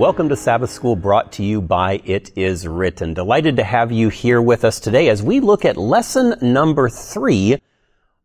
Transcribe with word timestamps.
Welcome 0.00 0.30
to 0.30 0.36
Sabbath 0.36 0.70
School 0.70 0.96
brought 0.96 1.32
to 1.32 1.44
you 1.44 1.60
by 1.60 2.00
It 2.06 2.30
Is 2.34 2.66
Written. 2.66 3.12
Delighted 3.12 3.56
to 3.56 3.64
have 3.64 3.92
you 3.92 4.08
here 4.08 4.40
with 4.40 4.64
us 4.64 4.80
today 4.80 5.10
as 5.10 5.22
we 5.22 5.40
look 5.40 5.66
at 5.66 5.76
lesson 5.76 6.36
number 6.40 6.88
three 6.88 7.60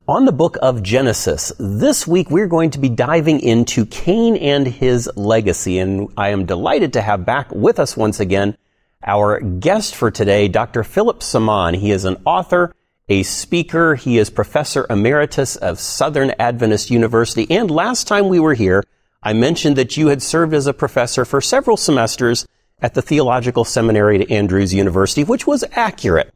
on 0.08 0.24
the 0.24 0.32
book 0.32 0.58
of 0.62 0.82
Genesis. 0.82 1.52
This 1.60 2.08
week 2.08 2.30
we're 2.30 2.48
going 2.48 2.70
to 2.70 2.80
be 2.80 2.88
diving 2.88 3.42
into 3.42 3.86
Cain 3.88 4.38
and 4.38 4.66
his 4.66 5.12
legacy 5.18 5.78
and 5.78 6.08
I 6.16 6.30
am 6.30 6.46
delighted 6.46 6.94
to 6.94 7.02
have 7.02 7.26
back 7.26 7.52
with 7.52 7.78
us 7.78 7.98
once 7.98 8.22
again 8.22 8.58
our 9.06 9.42
guest 9.42 9.96
for 9.96 10.10
today, 10.10 10.48
Dr. 10.48 10.82
Philip 10.82 11.20
Samaan. 11.20 11.76
He 11.76 11.92
is 11.92 12.06
an 12.06 12.22
author, 12.24 12.74
a 13.10 13.24
speaker. 13.24 13.96
He 13.96 14.18
is 14.18 14.30
professor 14.30 14.88
emeritus 14.90 15.58
of 15.58 15.82
Southern 15.82 16.32
Adventist 16.40 16.90
University. 16.90 17.46
And 17.52 17.70
last 17.70 18.08
time 18.08 18.30
we 18.30 18.40
were 18.40 18.54
here, 18.54 18.86
I 19.26 19.34
mentioned 19.34 19.76
that 19.78 19.98
you 19.98 20.08
had 20.10 20.22
served 20.22 20.54
as 20.54 20.68
a 20.68 20.74
professor 20.74 21.26
for 21.26 21.42
several 21.42 21.78
semesters 21.78 22.48
at 22.80 22.94
the 22.94 23.02
Theological 23.02 23.66
Seminary 23.66 24.22
at 24.22 24.30
Andrews 24.30 24.72
University, 24.72 25.24
which 25.24 25.48
was 25.48 25.64
accurate, 25.72 26.32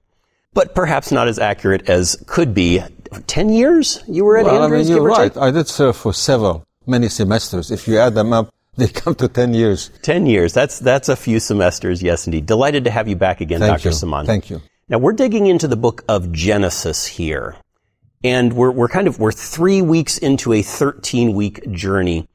but 0.53 0.73
perhaps 0.73 1.11
not 1.11 1.27
as 1.27 1.37
accurate 1.37 1.87
as 1.87 2.21
could 2.25 2.55
be. 2.55 2.81
Ten 3.27 3.49
years 3.49 4.03
you 4.07 4.25
were 4.25 4.39
at 4.39 4.45
well, 4.45 4.63
Andrews? 4.63 4.89
I 4.89 4.93
mean, 4.93 5.03
you're 5.03 5.07
right. 5.07 5.37
I 5.37 5.51
did 5.51 5.67
serve 5.67 5.97
for 5.97 6.13
several, 6.13 6.65
many 6.87 7.09
semesters. 7.09 7.69
If 7.69 7.87
you 7.87 7.99
add 7.99 8.15
them 8.15 8.33
up, 8.33 8.51
they 8.75 8.87
come 8.87 9.13
to 9.15 9.27
10 9.27 9.53
years. 9.53 9.91
10 10.01 10.25
years. 10.25 10.53
That's, 10.53 10.79
that's 10.79 11.09
a 11.09 11.15
few 11.15 11.39
semesters. 11.39 12.01
Yes, 12.01 12.25
indeed. 12.25 12.47
Delighted 12.47 12.85
to 12.85 12.91
have 12.91 13.07
you 13.07 13.15
back 13.15 13.39
again, 13.39 13.59
Thank 13.59 13.83
Dr. 13.83 13.89
You. 13.89 13.95
Samaan. 13.95 14.25
Thank 14.25 14.49
you. 14.49 14.61
Now 14.87 14.97
we're 14.97 15.13
digging 15.13 15.45
into 15.45 15.67
the 15.67 15.75
book 15.75 16.03
of 16.07 16.31
Genesis 16.31 17.05
here. 17.05 17.55
And 18.23 18.53
we're, 18.53 18.71
we're 18.71 18.87
kind 18.87 19.07
of, 19.07 19.19
we're 19.19 19.31
three 19.31 19.81
weeks 19.81 20.17
into 20.17 20.53
a 20.53 20.61
13 20.63 21.33
week 21.33 21.71
journey. 21.71 22.27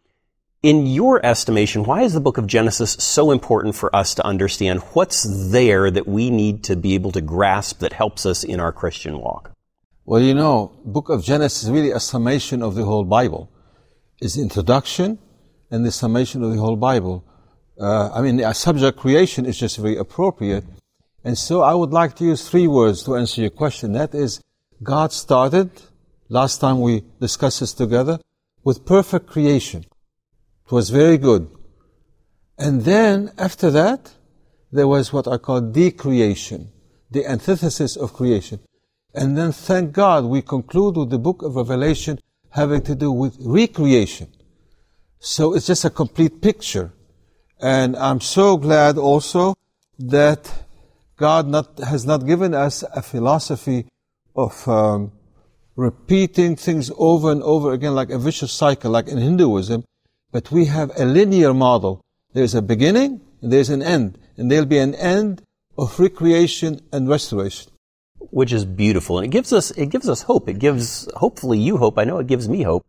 In 0.65 0.87
your 0.87 1.21
estimation, 1.27 1.85
why 1.85 2.05
is 2.05 2.15
the 2.15 2.23
book 2.23 2.39
of 2.39 2.47
Genesis 2.47 2.93
so 2.93 3.31
important 3.31 3.75
for 3.75 3.95
us 3.95 4.15
to 4.15 4.25
understand 4.25 4.81
what's 4.95 5.51
there 5.51 5.91
that 5.91 6.09
we 6.09 6.31
need 6.31 6.65
to 6.65 6.75
be 6.75 6.95
able 6.95 7.13
to 7.13 7.21
grasp 7.21 7.81
that 7.81 7.93
helps 7.93 8.25
us 8.25 8.43
in 8.43 8.61
our 8.61 8.73
Christian 8.73 9.19
walk? 9.19 9.53
Well, 10.07 10.23
you 10.23 10.33
know, 10.33 10.75
book 10.83 11.11
of 11.11 11.23
Genesis 11.23 11.65
is 11.65 11.71
really 11.71 11.91
a 11.91 12.01
summation 12.01 12.63
of 12.63 12.77
the 12.77 12.85
whole 12.87 13.05
Bible. 13.05 13.53
It's 14.23 14.37
the 14.37 14.41
introduction 14.41 15.19
and 15.71 15.85
the 15.85 15.93
summation 15.93 16.43
of 16.43 16.51
the 16.55 16.59
whole 16.59 16.77
Bible. 16.77 17.27
Uh, 17.79 18.11
I 18.15 18.23
mean, 18.23 18.41
a 18.41 18.55
subject 18.55 18.97
creation 18.97 19.45
is 19.45 19.59
just 19.59 19.77
very 19.77 19.99
appropriate. 19.99 20.65
And 21.25 21.37
so 21.37 21.61
I 21.61 21.75
would 21.75 21.91
like 21.91 22.17
to 22.17 22.25
use 22.25 22.49
three 22.49 22.69
words 22.69 23.03
to 23.03 23.17
answer 23.17 23.43
your 23.43 23.51
question. 23.51 23.93
That 23.93 24.15
is, 24.15 24.41
God 24.83 25.13
started, 25.13 25.71
last 26.31 26.63
time 26.63 26.81
we 26.81 27.05
discussed 27.21 27.61
this 27.61 27.75
together, 27.75 28.19
with 28.63 28.87
perfect 28.87 29.27
creation. 29.27 29.85
It 30.67 30.73
was 30.73 30.91
very 30.91 31.19
good. 31.19 31.51
And 32.59 32.85
then 32.85 33.33
after 33.37 33.71
that, 33.71 34.13
there 34.73 34.89
was 34.89 35.13
what 35.13 35.29
I 35.29 35.37
call 35.39 35.61
decreation, 35.61 36.73
the 37.11 37.27
antithesis 37.27 37.97
of 37.97 38.13
creation. 38.13 38.61
And 39.15 39.37
then 39.37 39.53
thank 39.53 39.93
God 39.93 40.25
we 40.25 40.43
conclude 40.43 40.97
with 40.97 41.11
the 41.11 41.19
book 41.19 41.43
of 41.43 41.55
Revelation 41.55 42.19
having 42.51 42.83
to 42.83 42.95
do 42.95 43.13
with 43.13 43.37
recreation. 43.41 44.33
So 45.21 45.55
it's 45.55 45.67
just 45.67 45.85
a 45.85 45.91
complete 45.91 46.41
picture. 46.41 46.93
And 47.61 47.97
I'm 47.97 48.21
so 48.21 48.57
glad 48.57 48.99
also 48.99 49.55
that 49.99 50.53
God 51.17 51.49
not, 51.49 51.79
has 51.79 52.05
not 52.05 52.27
given 52.27 52.55
us 52.55 52.83
a 52.83 53.03
philosophy 53.03 53.87
of 54.35 54.67
um, 54.69 55.13
repeating 55.77 56.57
things 56.57 56.91
over 56.97 57.31
and 57.31 57.43
over 57.43 57.73
again 57.73 57.95
like 57.95 58.11
a 58.11 58.19
vicious 58.19 58.53
cycle, 58.53 58.91
like 58.91 59.09
in 59.09 59.19
Hinduism, 59.19 59.85
but 60.35 60.51
we 60.51 60.65
have 60.65 60.91
a 60.99 61.05
linear 61.05 61.55
model. 61.55 62.05
There's 62.33 62.57
a 62.57 62.61
beginning 62.61 63.21
and 63.41 63.53
there's 63.53 63.71
an 63.71 63.83
end, 63.83 64.19
and 64.37 64.51
there'll 64.51 64.67
be 64.67 64.79
an 64.79 64.97
end 64.97 65.43
of 65.79 66.01
recreation 66.01 66.81
and 66.93 67.09
restoration. 67.09 67.71
Which 68.19 68.53
is 68.53 68.65
beautiful, 68.65 69.19
and 69.19 69.27
it 69.27 69.31
gives 69.31 69.53
us 69.53 69.71
it 69.83 69.91
gives 69.91 70.09
us 70.09 70.23
hope. 70.23 70.49
It 70.49 70.59
gives 70.59 71.09
hopefully 71.15 71.59
you 71.59 71.77
hope. 71.77 71.99
I 71.99 72.05
know 72.05 72.19
it 72.19 72.27
gives 72.27 72.49
me 72.49 72.63
hope. 72.63 72.85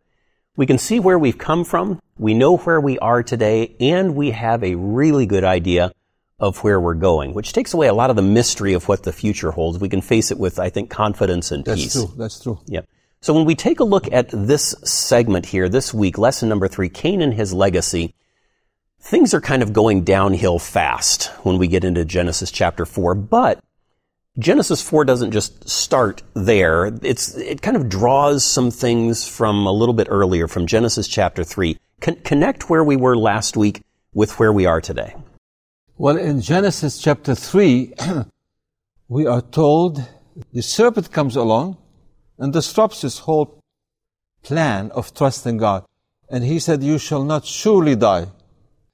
We 0.56 0.66
can 0.66 0.78
see 0.78 0.98
where 0.98 1.18
we've 1.18 1.38
come 1.38 1.64
from. 1.64 2.00
We 2.18 2.34
know 2.34 2.56
where 2.56 2.80
we 2.80 2.98
are 2.98 3.22
today, 3.22 3.76
and 3.78 4.16
we 4.16 4.32
have 4.32 4.64
a 4.64 4.74
really 4.74 5.26
good 5.26 5.44
idea 5.44 5.92
of 6.40 6.64
where 6.64 6.80
we're 6.80 6.94
going, 6.94 7.32
which 7.32 7.52
takes 7.52 7.74
away 7.74 7.86
a 7.86 7.94
lot 7.94 8.10
of 8.10 8.16
the 8.16 8.22
mystery 8.22 8.72
of 8.72 8.88
what 8.88 9.04
the 9.04 9.12
future 9.12 9.52
holds. 9.52 9.78
We 9.78 9.88
can 9.88 10.00
face 10.00 10.32
it 10.32 10.38
with, 10.38 10.58
I 10.58 10.70
think, 10.70 10.90
confidence 10.90 11.52
and 11.52 11.64
That's 11.64 11.80
peace. 11.80 11.94
That's 11.94 12.06
true. 12.06 12.14
That's 12.16 12.40
true. 12.40 12.58
Yep. 12.66 12.88
So 13.26 13.34
when 13.34 13.44
we 13.44 13.56
take 13.56 13.80
a 13.80 13.84
look 13.84 14.06
at 14.12 14.28
this 14.28 14.76
segment 14.84 15.46
here 15.46 15.68
this 15.68 15.92
week, 15.92 16.16
lesson 16.16 16.48
number 16.48 16.68
three, 16.68 16.88
Cain 16.88 17.20
and 17.20 17.34
his 17.34 17.52
legacy, 17.52 18.14
things 19.00 19.34
are 19.34 19.40
kind 19.40 19.64
of 19.64 19.72
going 19.72 20.04
downhill 20.04 20.60
fast 20.60 21.32
when 21.42 21.58
we 21.58 21.66
get 21.66 21.82
into 21.82 22.04
Genesis 22.04 22.52
chapter 22.52 22.86
four, 22.86 23.16
but 23.16 23.58
Genesis 24.38 24.80
4 24.80 25.04
doesn't 25.04 25.32
just 25.32 25.68
start 25.68 26.22
there. 26.34 26.92
It's, 27.02 27.34
it 27.36 27.62
kind 27.62 27.76
of 27.76 27.88
draws 27.88 28.44
some 28.44 28.70
things 28.70 29.26
from 29.26 29.66
a 29.66 29.72
little 29.72 29.94
bit 29.94 30.06
earlier, 30.08 30.46
from 30.46 30.68
Genesis 30.68 31.08
chapter 31.08 31.42
3. 31.42 31.76
Con- 32.00 32.20
connect 32.22 32.70
where 32.70 32.84
we 32.84 32.94
were 32.94 33.16
last 33.16 33.56
week 33.56 33.82
with 34.14 34.38
where 34.38 34.52
we 34.52 34.66
are 34.66 34.80
today. 34.80 35.16
Well, 35.98 36.16
in 36.16 36.42
Genesis 36.42 36.98
chapter 36.98 37.34
3, 37.34 37.92
we 39.08 39.26
are 39.26 39.42
told 39.42 40.06
the 40.52 40.62
serpent 40.62 41.10
comes 41.10 41.34
along 41.34 41.78
and 42.38 42.52
disrupts 42.52 43.02
his 43.02 43.18
whole 43.20 43.60
plan 44.42 44.90
of 44.92 45.14
trusting 45.14 45.56
God. 45.56 45.84
And 46.28 46.44
he 46.44 46.58
said, 46.58 46.82
You 46.82 46.98
shall 46.98 47.24
not 47.24 47.44
surely 47.44 47.96
die. 47.96 48.26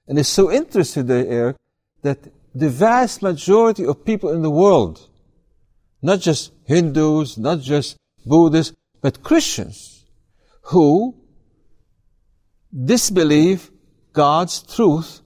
And 0.06 0.18
it's 0.18 0.28
so 0.28 0.50
interesting 0.50 1.06
there, 1.06 1.56
that 2.02 2.18
the 2.54 2.68
vast 2.68 3.22
majority 3.22 3.86
of 3.86 4.04
people 4.04 4.30
in 4.30 4.42
the 4.42 4.50
world, 4.50 5.08
not 6.02 6.20
just 6.20 6.52
Hindus, 6.64 7.38
not 7.38 7.60
just 7.60 7.96
Buddhists, 8.26 8.74
but 9.00 9.22
Christians, 9.22 10.04
who 10.62 11.14
disbelieve 12.72 13.70
God's 14.12 14.62
truth 14.62 15.20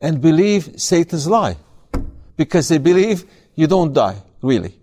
and 0.00 0.20
believe 0.20 0.80
Satan's 0.80 1.26
lie. 1.26 1.56
Because 2.36 2.68
they 2.68 2.78
believe 2.78 3.24
you 3.54 3.66
don't 3.66 3.92
die, 3.92 4.20
really. 4.42 4.78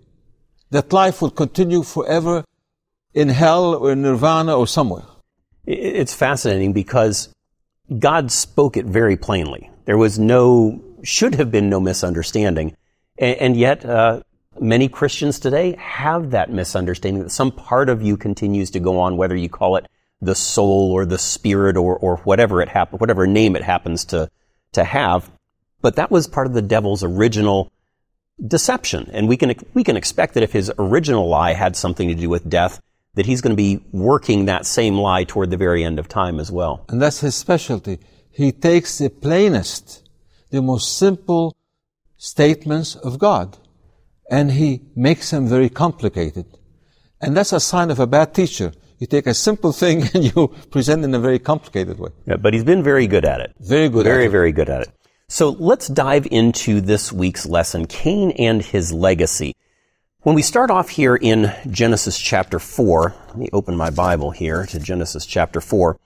That 0.72 0.92
life 0.92 1.20
will 1.20 1.30
continue 1.30 1.82
forever 1.82 2.44
in 3.12 3.28
hell 3.28 3.74
or 3.74 3.92
in 3.92 4.00
nirvana 4.00 4.56
or 4.56 4.66
somewhere. 4.66 5.04
It's 5.66 6.14
fascinating 6.14 6.72
because 6.72 7.28
God 7.98 8.32
spoke 8.32 8.78
it 8.78 8.86
very 8.86 9.18
plainly. 9.18 9.70
There 9.84 9.98
was 9.98 10.18
no, 10.18 10.82
should 11.02 11.34
have 11.34 11.50
been 11.50 11.68
no 11.68 11.78
misunderstanding. 11.78 12.74
And, 13.18 13.54
yet, 13.54 13.84
uh, 13.84 14.22
many 14.58 14.88
Christians 14.88 15.38
today 15.38 15.76
have 15.78 16.30
that 16.30 16.50
misunderstanding 16.50 17.22
that 17.24 17.30
some 17.30 17.52
part 17.52 17.90
of 17.90 18.00
you 18.00 18.16
continues 18.16 18.70
to 18.70 18.80
go 18.80 18.98
on, 18.98 19.18
whether 19.18 19.36
you 19.36 19.50
call 19.50 19.76
it 19.76 19.86
the 20.22 20.34
soul 20.34 20.90
or 20.90 21.04
the 21.04 21.18
spirit 21.18 21.76
or, 21.76 21.96
or 21.98 22.16
whatever 22.18 22.62
it 22.62 22.70
happen, 22.70 22.98
whatever 22.98 23.26
name 23.26 23.56
it 23.56 23.62
happens 23.62 24.06
to, 24.06 24.30
to 24.72 24.84
have. 24.84 25.30
But 25.82 25.96
that 25.96 26.10
was 26.10 26.26
part 26.28 26.46
of 26.46 26.54
the 26.54 26.62
devil's 26.62 27.04
original 27.04 27.70
deception. 28.46 29.10
And 29.12 29.28
we 29.28 29.36
can, 29.36 29.54
we 29.74 29.84
can 29.84 29.96
expect 29.96 30.34
that 30.34 30.42
if 30.42 30.52
his 30.52 30.72
original 30.78 31.28
lie 31.28 31.52
had 31.52 31.76
something 31.76 32.08
to 32.08 32.14
do 32.14 32.28
with 32.28 32.48
death, 32.48 32.80
that 33.14 33.26
he's 33.26 33.40
going 33.40 33.52
to 33.52 33.56
be 33.56 33.84
working 33.92 34.46
that 34.46 34.66
same 34.66 34.96
lie 34.96 35.24
toward 35.24 35.50
the 35.50 35.56
very 35.56 35.84
end 35.84 35.98
of 35.98 36.08
time 36.08 36.40
as 36.40 36.50
well. 36.50 36.84
And 36.88 37.00
that's 37.00 37.20
his 37.20 37.34
specialty. 37.34 37.98
He 38.30 38.52
takes 38.52 38.98
the 38.98 39.10
plainest, 39.10 40.08
the 40.50 40.62
most 40.62 40.96
simple 40.96 41.54
statements 42.16 42.96
of 42.96 43.18
God, 43.18 43.58
and 44.30 44.52
he 44.52 44.80
makes 44.96 45.30
them 45.30 45.46
very 45.46 45.68
complicated. 45.68 46.46
And 47.20 47.36
that's 47.36 47.52
a 47.52 47.60
sign 47.60 47.90
of 47.90 48.00
a 48.00 48.06
bad 48.06 48.34
teacher. 48.34 48.72
You 48.98 49.06
take 49.06 49.26
a 49.26 49.34
simple 49.34 49.72
thing 49.72 50.08
and 50.14 50.24
you 50.24 50.48
present 50.70 51.02
it 51.02 51.06
in 51.06 51.14
a 51.14 51.20
very 51.20 51.38
complicated 51.38 51.98
way. 51.98 52.10
Yeah, 52.26 52.36
but 52.36 52.54
he's 52.54 52.64
been 52.64 52.82
very 52.82 53.06
good 53.06 53.24
at 53.24 53.40
it. 53.40 53.52
Very 53.60 53.88
good 53.88 54.04
very, 54.04 54.24
at 54.24 54.28
it. 54.28 54.30
very 54.30 54.52
good 54.52 54.70
at 54.70 54.82
it. 54.82 54.90
So 55.32 55.48
let's 55.48 55.88
dive 55.88 56.28
into 56.30 56.82
this 56.82 57.10
week's 57.10 57.46
lesson, 57.46 57.86
Cain 57.86 58.32
and 58.32 58.60
his 58.60 58.92
legacy. 58.92 59.56
When 60.20 60.34
we 60.34 60.42
start 60.42 60.70
off 60.70 60.90
here 60.90 61.16
in 61.16 61.54
Genesis 61.70 62.18
chapter 62.18 62.58
4, 62.58 63.14
let 63.28 63.38
me 63.38 63.48
open 63.50 63.74
my 63.74 63.88
Bible 63.88 64.32
here 64.32 64.66
to 64.66 64.78
Genesis 64.78 65.24
chapter 65.24 65.62
4. 65.62 65.98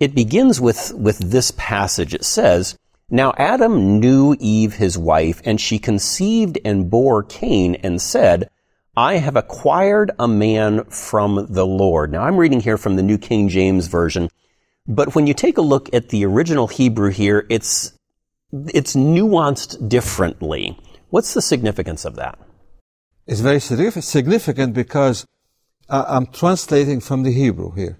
It 0.00 0.14
begins 0.14 0.60
with, 0.60 0.92
with 0.92 1.16
this 1.16 1.50
passage. 1.52 2.12
It 2.12 2.26
says, 2.26 2.78
Now 3.08 3.32
Adam 3.38 4.00
knew 4.00 4.36
Eve 4.38 4.74
his 4.74 4.98
wife, 4.98 5.40
and 5.46 5.58
she 5.58 5.78
conceived 5.78 6.58
and 6.62 6.90
bore 6.90 7.22
Cain 7.22 7.76
and 7.76 8.02
said, 8.02 8.50
I 8.94 9.14
have 9.14 9.36
acquired 9.36 10.10
a 10.18 10.28
man 10.28 10.84
from 10.90 11.46
the 11.48 11.66
Lord. 11.66 12.12
Now 12.12 12.24
I'm 12.24 12.36
reading 12.36 12.60
here 12.60 12.76
from 12.76 12.96
the 12.96 13.02
New 13.02 13.16
King 13.16 13.48
James 13.48 13.86
Version, 13.86 14.28
but 14.86 15.14
when 15.14 15.26
you 15.26 15.32
take 15.32 15.56
a 15.56 15.62
look 15.62 15.88
at 15.94 16.10
the 16.10 16.26
original 16.26 16.68
Hebrew 16.68 17.08
here, 17.08 17.46
it's, 17.48 17.93
it's 18.72 18.94
nuanced 18.94 19.88
differently. 19.88 20.78
What's 21.10 21.34
the 21.34 21.42
significance 21.42 22.04
of 22.04 22.16
that? 22.16 22.38
It's 23.26 23.40
very 23.40 23.60
significant 23.60 24.74
because 24.74 25.26
I'm 25.88 26.26
translating 26.26 27.00
from 27.00 27.22
the 27.22 27.32
Hebrew 27.32 27.72
here. 27.72 27.98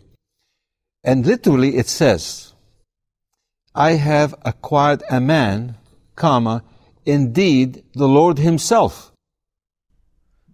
And 1.02 1.26
literally 1.26 1.76
it 1.76 1.88
says, 1.88 2.52
I 3.74 3.92
have 3.92 4.34
acquired 4.42 5.02
a 5.10 5.20
man, 5.20 5.76
comma, 6.14 6.62
indeed 7.04 7.84
the 7.94 8.08
Lord 8.08 8.38
himself. 8.38 9.12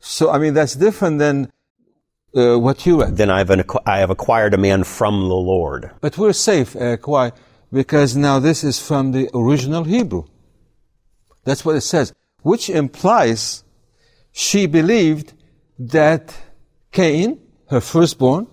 So, 0.00 0.30
I 0.30 0.38
mean, 0.38 0.54
that's 0.54 0.74
different 0.74 1.18
than 1.18 1.52
uh, 2.34 2.58
what 2.58 2.86
you 2.86 3.00
read. 3.02 3.16
Then 3.16 3.30
I've 3.30 3.50
an, 3.50 3.64
I 3.84 3.98
have 3.98 4.10
acquired 4.10 4.54
a 4.54 4.58
man 4.58 4.84
from 4.84 5.28
the 5.28 5.34
Lord. 5.34 5.90
But 6.00 6.16
we're 6.16 6.32
safe, 6.32 6.74
uh? 6.74 6.96
Because 7.72 8.16
now 8.16 8.38
this 8.38 8.64
is 8.64 8.80
from 8.80 9.12
the 9.12 9.30
original 9.34 9.84
Hebrew. 9.84 10.24
That's 11.44 11.64
what 11.64 11.76
it 11.76 11.82
says, 11.82 12.12
which 12.42 12.68
implies 12.68 13.64
she 14.32 14.66
believed 14.66 15.34
that 15.78 16.36
Cain, 16.92 17.40
her 17.68 17.80
firstborn, 17.80 18.46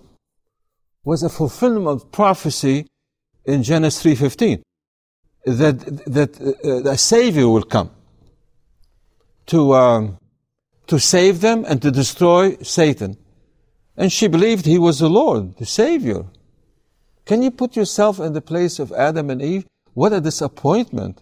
was 1.04 1.22
a 1.22 1.28
fulfillment 1.28 2.02
of 2.02 2.12
prophecy 2.12 2.86
in 3.44 3.62
Genesis 3.62 4.02
3.15. 4.02 4.62
That, 5.46 5.78
that 6.06 6.40
uh, 6.40 6.90
a 6.90 6.98
savior 6.98 7.48
will 7.48 7.62
come 7.62 7.90
to, 9.46 9.74
um, 9.74 10.18
to 10.86 10.98
save 10.98 11.40
them 11.40 11.64
and 11.66 11.80
to 11.82 11.90
destroy 11.90 12.56
Satan. 12.62 13.16
And 13.96 14.12
she 14.12 14.28
believed 14.28 14.66
he 14.66 14.78
was 14.78 14.98
the 14.98 15.08
Lord, 15.08 15.56
the 15.56 15.66
Savior. 15.66 16.26
Can 17.28 17.42
you 17.42 17.50
put 17.50 17.76
yourself 17.76 18.18
in 18.18 18.32
the 18.32 18.40
place 18.40 18.78
of 18.78 18.90
Adam 18.90 19.28
and 19.28 19.42
Eve? 19.42 19.66
What 19.92 20.14
a 20.14 20.20
disappointment. 20.20 21.20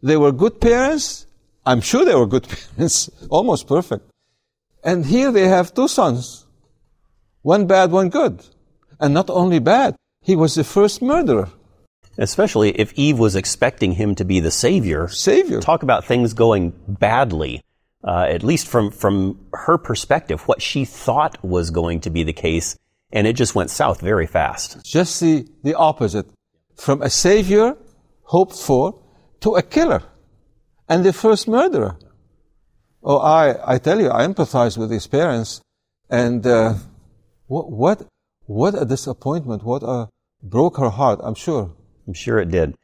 They 0.00 0.16
were 0.16 0.30
good 0.30 0.60
parents. 0.60 1.26
I'm 1.66 1.80
sure 1.80 2.04
they 2.04 2.14
were 2.14 2.28
good 2.28 2.46
parents, 2.76 3.10
almost 3.28 3.66
perfect. 3.66 4.08
And 4.84 5.04
here 5.04 5.32
they 5.32 5.48
have 5.48 5.74
two 5.74 5.88
sons. 5.88 6.46
One 7.42 7.66
bad, 7.66 7.90
one 7.90 8.08
good. 8.08 8.46
And 9.00 9.12
not 9.12 9.28
only 9.30 9.58
bad, 9.58 9.96
he 10.22 10.36
was 10.36 10.54
the 10.54 10.62
first 10.62 11.02
murderer. 11.02 11.48
Especially 12.16 12.70
if 12.78 12.92
Eve 12.94 13.18
was 13.18 13.34
expecting 13.34 13.92
him 13.92 14.14
to 14.14 14.24
be 14.24 14.38
the 14.38 14.52
savior. 14.52 15.08
Savior. 15.08 15.60
Talk 15.60 15.82
about 15.82 16.04
things 16.04 16.34
going 16.34 16.72
badly. 16.86 17.62
Uh, 18.04 18.26
at 18.28 18.44
least 18.44 18.68
from 18.68 18.92
from 18.92 19.44
her 19.52 19.76
perspective, 19.76 20.46
what 20.46 20.62
she 20.62 20.84
thought 20.84 21.36
was 21.44 21.70
going 21.70 21.98
to 22.02 22.10
be 22.10 22.22
the 22.22 22.32
case, 22.32 22.76
and 23.12 23.26
it 23.26 23.34
just 23.34 23.54
went 23.54 23.70
south 23.70 24.00
very 24.00 24.26
fast. 24.26 24.84
Just 24.84 25.20
the, 25.20 25.46
the 25.62 25.74
opposite. 25.74 26.26
From 26.76 27.02
a 27.02 27.10
savior, 27.10 27.76
hoped 28.22 28.56
for, 28.56 29.02
to 29.40 29.56
a 29.56 29.62
killer. 29.62 30.02
And 30.88 31.04
the 31.04 31.12
first 31.12 31.48
murderer. 31.48 31.98
Oh, 33.02 33.18
I, 33.18 33.74
I 33.74 33.78
tell 33.78 34.00
you, 34.00 34.10
I 34.10 34.26
empathize 34.26 34.76
with 34.76 34.90
his 34.90 35.06
parents. 35.06 35.60
And 36.10 36.46
uh, 36.46 36.74
what, 37.46 37.70
what, 37.70 38.06
what 38.46 38.80
a 38.80 38.84
disappointment. 38.84 39.64
What 39.64 39.82
a 39.82 40.08
broke 40.42 40.78
her 40.78 40.90
heart, 40.90 41.20
I'm 41.22 41.34
sure. 41.34 41.74
I'm 42.06 42.14
sure 42.14 42.38
it 42.38 42.50
did. 42.50 42.74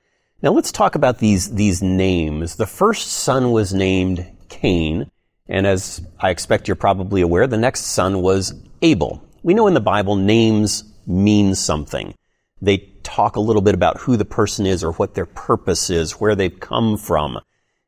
Now 0.43 0.51
let's 0.51 0.73
talk 0.73 0.95
about 0.95 1.19
these, 1.19 1.55
these 1.55 1.83
names. 1.83 2.57
The 2.57 2.67
first 2.67 3.09
son 3.09 3.53
was 3.53 3.73
named 3.73 4.27
Cain, 4.49 5.11
and 5.49 5.67
as 5.67 6.07
I 6.21 6.31
expect 6.31 6.69
you're 6.69 6.75
probably 6.75 7.23
aware, 7.23 7.47
the 7.47 7.57
next 7.57 7.83
son 7.83 8.21
was 8.21 8.55
Abel. 8.83 9.27
We 9.45 9.53
know 9.53 9.67
in 9.67 9.75
the 9.75 9.81
Bible 9.81 10.17
names 10.17 10.85
mean 11.07 11.55
something. 11.55 12.15
They 12.63 12.79
talk 13.03 13.37
a 13.37 13.41
little 13.41 13.61
bit 13.61 13.75
about 13.75 13.99
who 14.01 14.17
the 14.17 14.25
person 14.25 14.65
is 14.65 14.83
or 14.83 14.93
what 14.93 15.15
their 15.15 15.27
purpose 15.27 15.91
is, 15.91 16.13
where 16.13 16.35
they've 16.35 16.59
come 16.59 16.97
from. 16.97 17.39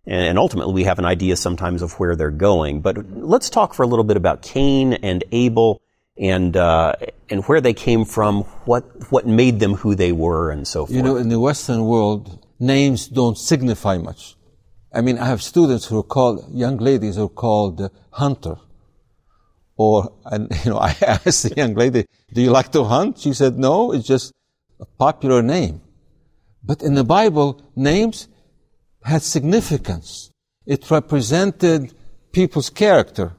And 0.05 0.39
ultimately, 0.39 0.75
we 0.75 0.85
have 0.85 0.99
an 0.99 1.07
idea 1.07 1.35
sometimes 1.35 1.81
of 1.81 1.95
where 1.95 2.15
they're 2.15 2.31
going. 2.31 2.83
But 2.83 3.11
let's 3.11 3.49
talk 3.49 3.73
for 3.73 3.85
a 3.85 3.87
little 3.87 4.05
bit 4.05 4.19
about 4.19 4.43
Cain 4.43 4.93
and 4.93 5.25
Abel 5.33 5.81
and 6.19 6.55
uh, 6.59 6.93
and 7.31 7.43
where 7.47 7.63
they 7.63 7.73
came 7.73 8.05
from, 8.05 8.43
what 8.67 8.85
what 9.11 9.27
made 9.27 9.59
them 9.59 9.75
who 9.77 9.95
they 9.95 10.13
were, 10.13 10.51
and 10.51 10.69
so 10.69 10.85
forth. 10.85 10.95
You 10.95 11.03
know, 11.03 11.17
in 11.17 11.31
the 11.31 11.41
Western 11.41 11.87
world, 11.87 12.47
names 12.61 13.09
don't 13.09 13.39
signify 13.39 13.97
much. 13.97 14.37
I 14.93 15.01
mean, 15.01 15.19
I 15.19 15.25
have 15.27 15.43
students 15.43 15.87
who 15.87 15.99
are 15.99 16.09
called, 16.17 16.45
young 16.53 16.77
ladies 16.77 17.17
who 17.17 17.25
are 17.25 17.29
called 17.29 17.81
uh, 17.81 17.89
Hunter. 18.11 18.57
Or, 19.77 20.13
and, 20.25 20.51
you 20.65 20.71
know, 20.71 20.79
I 20.79 20.97
asked 21.03 21.45
the 21.45 21.55
young 21.57 21.75
lady, 21.75 22.07
do 22.33 22.41
you 22.41 22.51
like 22.51 22.73
to 22.73 22.85
hunt? 22.85 23.19
She 23.19 23.33
said, 23.33 23.59
no, 23.59 23.93
it's 23.93 24.07
just 24.07 24.33
a 24.81 24.87
popular 24.87 25.43
name. 25.43 25.81
But 26.63 26.83
in 26.83 26.95
the 26.95 27.05
Bible, 27.05 27.63
names 27.77 28.29
had 29.05 29.23
significance. 29.23 30.31
It 30.67 30.91
represented 30.91 31.95
people's 32.33 32.71
character. 32.71 33.35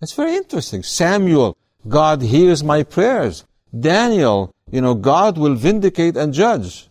It's 0.00 0.12
very 0.12 0.36
interesting. 0.36 0.82
Samuel, 0.82 1.56
God 1.88 2.22
hears 2.22 2.62
my 2.62 2.84
prayers. 2.84 3.44
Daniel, 3.78 4.54
you 4.70 4.80
know, 4.80 4.94
God 4.94 5.36
will 5.36 5.54
vindicate 5.54 6.16
and 6.16 6.32
judge. 6.32 6.88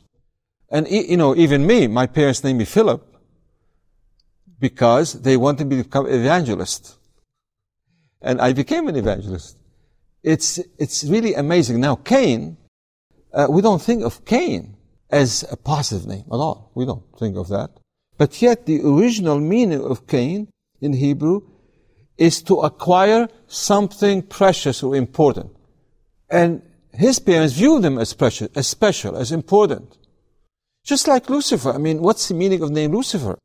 And, 0.69 0.87
you 0.87 1.17
know, 1.17 1.35
even 1.35 1.65
me, 1.65 1.87
my 1.87 2.05
parents 2.05 2.43
named 2.43 2.59
me 2.59 2.65
Philip 2.65 3.05
because 4.59 5.13
they 5.21 5.37
wanted 5.37 5.67
me 5.67 5.77
to 5.77 5.83
become 5.83 6.05
evangelist. 6.07 6.98
And 8.21 8.41
I 8.41 8.53
became 8.53 8.87
an 8.87 8.95
evangelist. 8.95 9.57
It's, 10.23 10.59
it's 10.77 11.03
really 11.05 11.33
amazing. 11.33 11.79
Now, 11.79 11.95
Cain, 11.95 12.57
uh, 13.33 13.47
we 13.49 13.61
don't 13.61 13.81
think 13.81 14.03
of 14.03 14.25
Cain 14.25 14.75
as 15.09 15.45
a 15.51 15.55
positive 15.55 16.07
name 16.07 16.25
at 16.27 16.35
all. 16.35 16.71
We 16.75 16.85
don't 16.85 17.03
think 17.17 17.37
of 17.37 17.47
that. 17.49 17.71
But 18.17 18.41
yet, 18.41 18.65
the 18.65 18.81
original 18.81 19.39
meaning 19.39 19.81
of 19.81 20.07
Cain 20.07 20.49
in 20.81 20.93
Hebrew 20.93 21.41
is 22.17 22.41
to 22.43 22.59
acquire 22.61 23.29
something 23.47 24.21
precious 24.23 24.83
or 24.83 24.95
important. 24.95 25.55
And 26.29 26.61
his 26.91 27.17
parents 27.19 27.53
viewed 27.53 27.85
him 27.85 27.97
as 27.97 28.13
precious, 28.13 28.49
as 28.55 28.67
special, 28.67 29.15
as 29.15 29.31
important. 29.31 29.97
Just 30.83 31.07
like 31.07 31.29
Lucifer. 31.29 31.71
I 31.71 31.77
mean, 31.77 32.01
what's 32.01 32.27
the 32.27 32.33
meaning 32.33 32.61
of 32.61 32.69
the 32.69 32.75
name 32.75 32.91
Lucifer? 32.91 33.37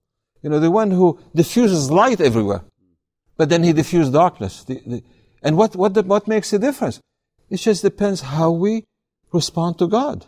You 0.42 0.50
know, 0.50 0.58
the 0.58 0.70
one 0.70 0.90
who 0.90 1.20
diffuses 1.34 1.90
light 1.90 2.20
everywhere. 2.20 2.64
But 3.36 3.48
then 3.48 3.62
he 3.62 3.72
diffused 3.72 4.12
darkness. 4.12 4.64
The, 4.64 4.80
the, 4.86 5.02
and 5.42 5.56
what, 5.56 5.76
what, 5.76 5.94
the, 5.94 6.02
what 6.02 6.28
makes 6.28 6.50
the 6.50 6.58
difference? 6.58 7.00
It 7.50 7.56
just 7.58 7.82
depends 7.82 8.20
how 8.20 8.50
we 8.50 8.84
respond 9.32 9.78
to 9.78 9.88
God. 9.88 10.26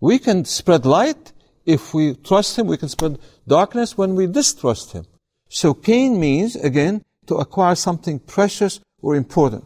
We 0.00 0.18
can 0.18 0.44
spread 0.44 0.86
light 0.86 1.32
if 1.66 1.92
we 1.92 2.14
trust 2.14 2.58
Him. 2.58 2.66
We 2.66 2.76
can 2.76 2.88
spread 2.88 3.18
darkness 3.46 3.98
when 3.98 4.14
we 4.14 4.26
distrust 4.26 4.92
Him. 4.92 5.06
So 5.48 5.74
Cain 5.74 6.20
means, 6.20 6.54
again, 6.56 7.04
to 7.26 7.36
acquire 7.36 7.74
something 7.74 8.20
precious 8.20 8.80
or 9.02 9.16
important. 9.16 9.64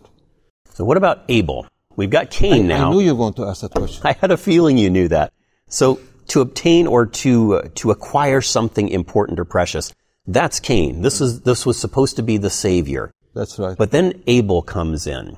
So 0.70 0.84
what 0.84 0.96
about 0.96 1.24
Abel? 1.28 1.66
We've 1.96 2.10
got 2.10 2.30
Cain 2.30 2.64
I, 2.64 2.78
now. 2.78 2.88
I 2.88 2.92
knew 2.92 3.00
you 3.00 3.14
were 3.14 3.18
going 3.18 3.34
to 3.34 3.44
ask 3.44 3.60
that 3.60 3.72
question. 3.72 4.02
I 4.06 4.12
had 4.12 4.30
a 4.30 4.36
feeling 4.36 4.78
you 4.78 4.88
knew 4.88 5.08
that. 5.08 5.32
So 5.68 6.00
to 6.28 6.40
obtain 6.40 6.86
or 6.86 7.06
to 7.06 7.54
uh, 7.54 7.68
to 7.76 7.90
acquire 7.90 8.40
something 8.40 8.88
important 8.88 9.38
or 9.38 9.44
precious. 9.44 9.92
That's 10.26 10.60
Cain. 10.60 11.02
This 11.02 11.20
is 11.20 11.40
this 11.40 11.66
was 11.66 11.78
supposed 11.78 12.16
to 12.16 12.22
be 12.22 12.36
the 12.36 12.50
savior. 12.50 13.10
That's 13.34 13.58
right. 13.58 13.76
But 13.76 13.90
then 13.90 14.22
Abel 14.26 14.62
comes 14.62 15.06
in, 15.06 15.36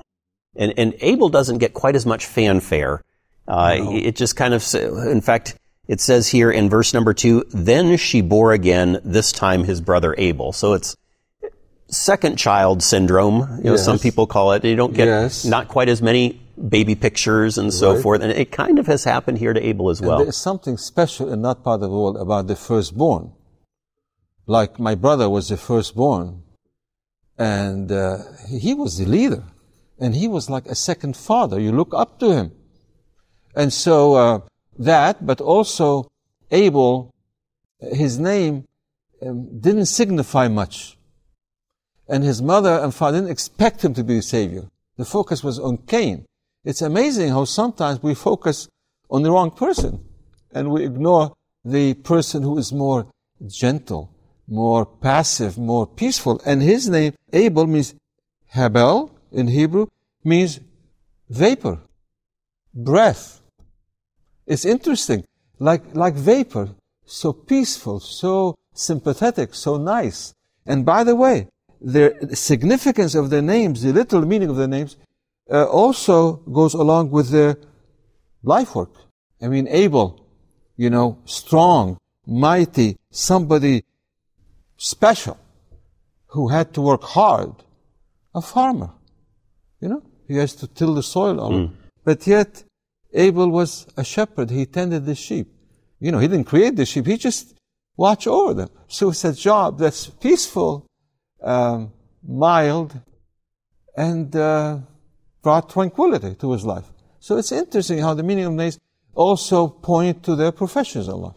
and 0.55 0.73
and 0.77 0.95
Abel 1.01 1.29
doesn't 1.29 1.57
get 1.57 1.73
quite 1.73 1.95
as 1.95 2.05
much 2.05 2.25
fanfare. 2.25 3.01
Uh, 3.47 3.75
no. 3.75 3.95
It 3.95 4.15
just 4.15 4.35
kind 4.35 4.53
of, 4.53 4.63
in 4.73 5.21
fact, 5.21 5.55
it 5.87 6.01
says 6.01 6.27
here 6.27 6.49
in 6.49 6.69
verse 6.69 6.93
number 6.93 7.13
two, 7.13 7.45
then 7.51 7.97
she 7.97 8.21
bore 8.21 8.53
again, 8.53 8.99
this 9.03 9.31
time 9.31 9.63
his 9.63 9.81
brother 9.81 10.15
Abel. 10.17 10.51
So 10.51 10.73
it's 10.73 10.95
second 11.87 12.37
child 12.37 12.81
syndrome. 12.81 13.59
You 13.63 13.71
know, 13.71 13.77
some 13.77 13.99
people 13.99 14.25
call 14.25 14.53
it. 14.53 14.65
You 14.65 14.75
don't 14.75 14.93
get 14.93 15.07
yes. 15.07 15.45
not 15.45 15.67
quite 15.67 15.89
as 15.89 16.01
many 16.01 16.41
baby 16.69 16.95
pictures 16.95 17.57
and 17.57 17.71
so 17.73 17.93
right. 17.93 18.01
forth. 18.01 18.21
And 18.21 18.31
it 18.31 18.51
kind 18.51 18.79
of 18.79 18.87
has 18.87 19.03
happened 19.03 19.37
here 19.37 19.53
to 19.53 19.63
Abel 19.63 19.89
as 19.89 20.01
well. 20.01 20.17
And 20.17 20.25
there's 20.25 20.37
something 20.37 20.77
special 20.77 21.31
in 21.31 21.41
that 21.43 21.63
part 21.63 21.75
of 21.75 21.81
the 21.81 21.89
world 21.89 22.17
about 22.17 22.47
the 22.47 22.55
firstborn. 22.55 23.33
Like 24.47 24.79
my 24.79 24.95
brother 24.95 25.29
was 25.29 25.49
the 25.49 25.57
firstborn, 25.57 26.43
and 27.37 27.91
uh, 27.91 28.17
he 28.49 28.73
was 28.73 28.97
the 28.97 29.05
leader, 29.05 29.43
and 29.99 30.15
he 30.15 30.27
was 30.27 30.49
like 30.49 30.65
a 30.67 30.75
second 30.75 31.17
father. 31.17 31.59
You 31.59 31.71
look 31.71 31.93
up 31.93 32.19
to 32.19 32.31
him, 32.31 32.51
and 33.55 33.73
so 33.73 34.13
uh, 34.13 34.39
that, 34.77 35.25
but 35.25 35.41
also 35.41 36.07
Abel, 36.51 37.11
his 37.79 38.19
name 38.19 38.65
um, 39.25 39.59
didn't 39.59 39.87
signify 39.87 40.47
much, 40.47 40.97
and 42.07 42.23
his 42.23 42.41
mother 42.41 42.79
and 42.79 42.93
father 42.93 43.17
didn't 43.17 43.31
expect 43.31 43.83
him 43.83 43.93
to 43.95 44.03
be 44.03 44.15
the 44.15 44.21
savior. 44.21 44.69
The 44.97 45.05
focus 45.05 45.43
was 45.43 45.59
on 45.59 45.77
Cain. 45.77 46.25
It's 46.63 46.81
amazing 46.81 47.29
how 47.29 47.45
sometimes 47.45 48.01
we 48.01 48.15
focus 48.15 48.67
on 49.09 49.23
the 49.23 49.31
wrong 49.31 49.51
person 49.51 50.03
and 50.51 50.71
we 50.71 50.85
ignore 50.85 51.33
the 51.63 51.93
person 51.95 52.41
who 52.41 52.57
is 52.57 52.71
more 52.71 53.07
gentle, 53.45 54.14
more 54.47 54.85
passive, 54.85 55.57
more 55.57 55.87
peaceful. 55.87 56.41
And 56.45 56.61
his 56.61 56.89
name, 56.89 57.13
Abel, 57.33 57.67
means 57.67 57.95
Habel 58.53 59.11
in 59.31 59.47
Hebrew, 59.47 59.87
means 60.23 60.59
vapor, 61.29 61.79
breath. 62.73 63.41
It's 64.45 64.65
interesting. 64.65 65.25
Like, 65.59 65.95
like 65.95 66.13
vapor. 66.15 66.69
So 67.05 67.33
peaceful, 67.33 67.99
so 67.99 68.55
sympathetic, 68.73 69.53
so 69.53 69.77
nice. 69.77 70.33
And 70.65 70.85
by 70.85 71.03
the 71.03 71.15
way, 71.15 71.47
the 71.79 72.29
significance 72.33 73.13
of 73.15 73.29
the 73.29 73.41
names, 73.41 73.83
the 73.83 73.93
literal 73.93 74.25
meaning 74.25 74.49
of 74.49 74.55
the 74.55 74.67
names, 74.67 74.97
uh, 75.51 75.65
also 75.65 76.37
goes 76.51 76.73
along 76.73 77.11
with 77.11 77.29
their 77.29 77.57
life 78.43 78.75
work. 78.75 78.89
I 79.41 79.47
mean, 79.47 79.67
Abel, 79.67 80.25
you 80.77 80.89
know, 80.89 81.19
strong, 81.25 81.99
mighty, 82.25 82.97
somebody 83.11 83.83
special 84.77 85.37
who 86.27 86.49
had 86.49 86.73
to 86.73 86.81
work 86.81 87.03
hard. 87.03 87.53
A 88.33 88.41
farmer, 88.41 88.91
you 89.79 89.87
know, 89.87 90.03
he 90.27 90.35
has 90.35 90.55
to 90.55 90.67
till 90.67 90.93
the 90.93 91.03
soil. 91.03 91.37
Mm. 91.37 91.71
But 92.03 92.27
yet, 92.27 92.63
Abel 93.13 93.49
was 93.49 93.87
a 93.95 94.03
shepherd. 94.03 94.49
He 94.49 94.65
tended 94.65 95.05
the 95.05 95.15
sheep. 95.15 95.47
You 95.99 96.11
know, 96.11 96.19
he 96.19 96.27
didn't 96.27 96.45
create 96.45 96.75
the 96.75 96.85
sheep. 96.85 97.05
He 97.05 97.17
just 97.17 97.55
watched 97.95 98.27
over 98.27 98.53
them. 98.53 98.69
So 98.87 99.09
it's 99.09 99.23
a 99.23 99.33
job 99.33 99.79
that's 99.79 100.07
peaceful, 100.07 100.85
um, 101.41 101.93
mild, 102.27 102.99
and 103.95 104.35
uh, 104.35 104.79
brought 105.41 105.69
tranquility 105.69 106.35
to 106.35 106.51
his 106.51 106.65
life. 106.65 106.85
So 107.19 107.37
it's 107.37 107.51
interesting 107.51 107.99
how 107.99 108.13
the 108.13 108.23
meaning 108.23 108.45
of 108.45 108.53
names 108.53 108.79
also 109.13 109.67
point 109.67 110.23
to 110.23 110.35
their 110.35 110.51
professions 110.51 111.07
in 111.07 111.15
life. 111.15 111.35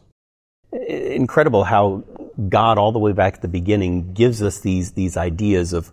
Incredible 0.72 1.64
how 1.64 2.02
God, 2.48 2.78
all 2.78 2.92
the 2.92 2.98
way 2.98 3.12
back 3.12 3.34
at 3.34 3.42
the 3.42 3.48
beginning, 3.48 4.12
gives 4.12 4.42
us 4.42 4.60
these 4.60 4.92
these 4.92 5.16
ideas 5.16 5.72
of 5.72 5.90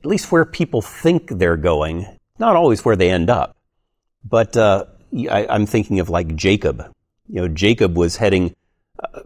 at 0.00 0.06
least 0.06 0.30
where 0.30 0.44
people 0.44 0.82
think 0.82 1.28
they're 1.28 1.56
going, 1.56 2.06
not 2.38 2.56
always 2.56 2.84
where 2.84 2.96
they 2.96 3.10
end 3.10 3.28
up. 3.28 3.56
But 4.24 4.56
uh, 4.56 4.86
I, 5.30 5.46
am 5.48 5.66
thinking 5.66 6.00
of 6.00 6.08
like 6.08 6.34
Jacob. 6.36 6.92
You 7.28 7.42
know, 7.42 7.48
Jacob 7.48 7.96
was 7.96 8.16
heading, 8.16 8.54
uh, 9.02 9.20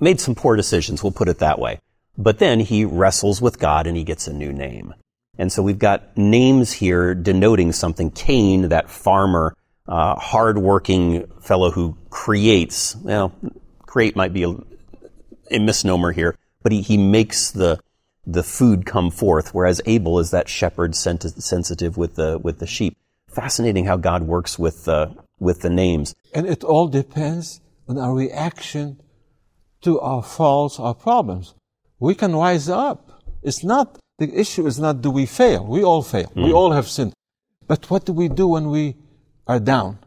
made 0.00 0.20
some 0.20 0.34
poor 0.34 0.56
decisions. 0.56 1.02
We'll 1.02 1.12
put 1.12 1.28
it 1.28 1.38
that 1.38 1.58
way. 1.58 1.80
But 2.16 2.38
then 2.38 2.60
he 2.60 2.84
wrestles 2.84 3.42
with 3.42 3.58
God 3.58 3.86
and 3.86 3.96
he 3.96 4.04
gets 4.04 4.28
a 4.28 4.32
new 4.32 4.52
name. 4.52 4.94
And 5.36 5.50
so 5.50 5.62
we've 5.62 5.78
got 5.78 6.16
names 6.16 6.72
here 6.72 7.14
denoting 7.14 7.72
something. 7.72 8.10
Cain, 8.10 8.68
that 8.68 8.88
farmer, 8.88 9.56
uh, 9.88 10.14
hardworking 10.14 11.26
fellow 11.40 11.70
who 11.70 11.96
creates. 12.08 12.94
Well, 12.96 13.32
create 13.82 14.14
might 14.14 14.32
be 14.32 14.44
a, 14.44 14.54
a 15.50 15.58
misnomer 15.58 16.12
here, 16.12 16.36
but 16.62 16.72
he, 16.72 16.82
he 16.82 16.96
makes 16.96 17.50
the 17.50 17.80
the 18.26 18.42
food 18.42 18.86
come 18.86 19.10
forth, 19.10 19.52
whereas 19.52 19.82
Abel 19.84 20.18
is 20.18 20.30
that 20.30 20.48
shepherd 20.48 20.94
sensitive 20.96 21.96
with 21.96 22.14
the 22.14 22.38
with 22.38 22.58
the 22.58 22.66
sheep. 22.66 22.96
Fascinating 23.28 23.84
how 23.86 23.96
God 23.96 24.22
works 24.22 24.58
with 24.58 24.88
uh, 24.88 25.08
with 25.38 25.60
the 25.60 25.70
names. 25.70 26.14
And 26.32 26.46
it 26.46 26.64
all 26.64 26.88
depends 26.88 27.60
on 27.88 27.98
our 27.98 28.14
reaction 28.14 29.00
to 29.82 30.00
our 30.00 30.22
faults, 30.22 30.80
our 30.80 30.94
problems. 30.94 31.54
We 31.98 32.14
can 32.14 32.34
rise 32.34 32.68
up. 32.68 33.22
It's 33.42 33.62
not 33.62 33.98
the 34.18 34.32
issue 34.32 34.66
is 34.66 34.78
not 34.78 35.02
do 35.02 35.10
we 35.10 35.26
fail. 35.26 35.66
We 35.66 35.82
all 35.82 36.02
fail. 36.02 36.32
Mm. 36.34 36.44
We 36.46 36.52
all 36.52 36.72
have 36.72 36.88
sinned. 36.88 37.12
But 37.66 37.90
what 37.90 38.04
do 38.04 38.12
we 38.12 38.28
do 38.28 38.48
when 38.48 38.70
we 38.70 38.96
are 39.46 39.60
down? 39.60 39.98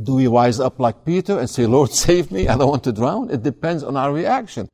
Do 0.00 0.14
we 0.14 0.26
rise 0.26 0.60
up 0.60 0.78
like 0.78 1.04
Peter 1.04 1.38
and 1.38 1.50
say, 1.50 1.66
Lord, 1.66 1.90
save 2.06 2.30
me, 2.30 2.48
I 2.48 2.56
don't 2.56 2.68
want 2.68 2.84
to 2.84 2.92
drown? 2.92 3.30
It 3.30 3.42
depends 3.42 3.82
on 3.82 3.96
our 3.96 4.12
reaction. 4.12 4.68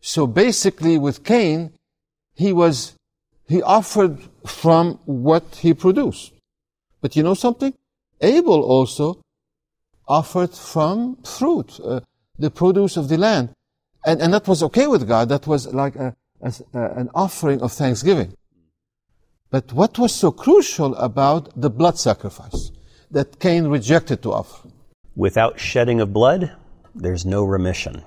So 0.00 0.26
basically 0.26 0.98
with 0.98 1.24
Cain, 1.24 1.72
he 2.34 2.52
was, 2.52 2.94
he 3.48 3.62
offered 3.62 4.20
from 4.46 5.00
what 5.04 5.56
he 5.56 5.74
produced. 5.74 6.32
But 7.00 7.16
you 7.16 7.22
know 7.22 7.34
something? 7.34 7.74
Abel 8.20 8.62
also 8.62 9.20
offered 10.06 10.54
from 10.54 11.16
fruit, 11.16 11.78
uh, 11.84 12.00
the 12.38 12.50
produce 12.50 12.96
of 12.96 13.08
the 13.08 13.18
land. 13.18 13.50
And, 14.04 14.22
and 14.22 14.32
that 14.32 14.48
was 14.48 14.62
okay 14.62 14.86
with 14.86 15.06
God. 15.06 15.28
That 15.28 15.46
was 15.46 15.72
like 15.74 15.96
a, 15.96 16.14
a, 16.40 16.52
an 16.72 17.10
offering 17.14 17.60
of 17.60 17.72
thanksgiving. 17.72 18.34
But 19.50 19.72
what 19.72 19.98
was 19.98 20.14
so 20.14 20.30
crucial 20.30 20.94
about 20.96 21.60
the 21.60 21.70
blood 21.70 21.98
sacrifice? 21.98 22.70
That 23.10 23.38
Cain 23.38 23.68
rejected 23.68 24.22
to 24.22 24.32
offer. 24.32 24.68
Without 25.16 25.58
shedding 25.58 26.00
of 26.00 26.12
blood, 26.12 26.52
there's 26.94 27.24
no 27.24 27.44
remission. 27.44 28.04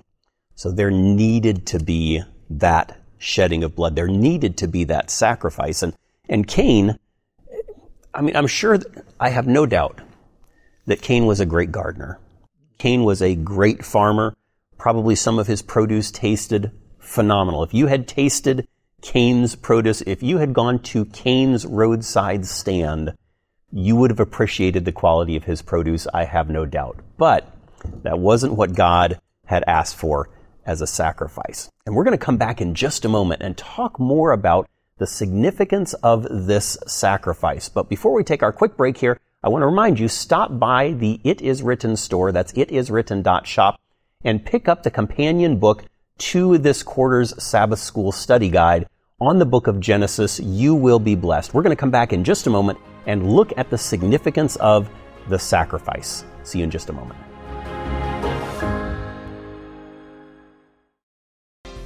So 0.56 0.72
there 0.72 0.92
needed 0.92 1.66
to 1.68 1.80
be 1.80 2.22
that 2.50 2.98
shedding 3.18 3.64
of 3.64 3.76
blood. 3.76 3.96
There 3.96 4.08
needed 4.08 4.58
to 4.58 4.68
be 4.68 4.84
that 4.86 5.10
sacrifice. 5.10 5.84
And, 5.84 5.94
and 6.30 6.48
Cain, 6.48 6.98
I 8.14 8.22
mean, 8.22 8.36
I'm 8.36 8.48
sure, 8.48 8.80
I 9.20 9.30
have 9.30 9.48
no 9.48 9.66
doubt 9.66 10.02
that 10.86 11.02
Cain 11.02 11.26
was 11.26 11.40
a 11.40 11.46
great 11.46 11.72
gardener. 11.72 12.20
Cain 12.78 13.04
was 13.04 13.22
a 13.22 13.36
great 13.36 13.86
farmer. 13.86 14.36
Probably 14.78 15.16
some 15.16 15.40
of 15.40 15.48
his 15.48 15.62
produce 15.62 16.12
tasted 16.12 16.72
phenomenal. 17.00 17.64
If 17.64 17.74
you 17.74 17.88
had 17.88 18.08
tasted 18.08 18.68
Cain's 19.02 19.56
produce, 19.56 20.02
if 20.02 20.24
you 20.24 20.38
had 20.38 20.54
gone 20.54 20.80
to 20.80 21.06
Cain's 21.06 21.66
roadside 21.66 22.46
stand, 22.46 23.14
you 23.72 23.96
would 23.96 24.12
have 24.12 24.20
appreciated 24.20 24.86
the 24.86 24.92
quality 24.92 25.36
of 25.36 25.46
his 25.46 25.62
produce, 25.62 26.08
I 26.14 26.26
have 26.26 26.50
no 26.50 26.66
doubt. 26.66 27.00
But 27.18 27.52
that 28.04 28.20
wasn't 28.20 28.56
what 28.56 28.76
God 28.76 29.20
had 29.46 29.64
asked 29.68 29.96
for 29.96 30.30
as 30.66 30.82
a 30.82 30.88
sacrifice. 30.88 31.70
And 31.86 31.96
we're 31.96 32.04
going 32.04 32.18
to 32.18 32.24
come 32.24 32.38
back 32.38 32.62
in 32.62 32.76
just 32.76 33.06
a 33.06 33.10
moment 33.10 33.42
and 33.42 33.58
talk 33.58 34.00
more 34.00 34.32
about 34.32 34.70
the 34.98 35.08
significance 35.08 35.94
of 35.96 36.28
this 36.30 36.78
sacrifice. 36.86 37.70
But 37.70 37.90
before 37.90 38.14
we 38.14 38.24
take 38.24 38.44
our 38.44 38.54
quick 38.54 38.78
break 38.78 38.98
here, 38.98 39.20
I 39.44 39.50
want 39.50 39.64
to 39.64 39.68
remind 39.68 40.00
you, 40.00 40.08
stop 40.08 40.60
by 40.60 40.92
the 40.92 41.20
It 41.24 41.42
Is 41.42 41.64
Written 41.64 41.96
store, 41.98 42.32
that's 42.32 42.54
itiswritten.shop, 42.54 43.80
and 44.24 44.46
pick 44.46 44.68
up 44.68 44.84
the 44.84 44.92
companion 44.92 45.58
book 45.58 45.84
to 46.20 46.60
this 46.60 46.84
quarter's 46.84 47.42
Sabbath 47.44 47.80
School 47.80 48.12
study 48.12 48.50
guide 48.50 48.88
on 49.20 49.40
the 49.40 49.46
book 49.46 49.66
of 49.66 49.80
Genesis. 49.80 50.40
You 50.40 50.76
will 50.76 51.00
be 51.00 51.16
blessed. 51.16 51.56
We're 51.56 51.64
going 51.64 51.76
to 51.76 51.80
come 51.80 51.90
back 51.90 52.14
in 52.14 52.24
just 52.24 52.46
a 52.46 52.52
moment 52.52 52.78
and 53.06 53.32
look 53.32 53.54
at 53.58 53.70
the 53.70 53.78
significance 53.78 54.56
of 54.58 54.90
the 55.28 55.40
sacrifice. 55.40 56.26
See 56.44 56.60
you 56.60 56.64
in 56.64 56.72
just 56.72 56.90
a 56.90 56.94
moment. 56.94 57.20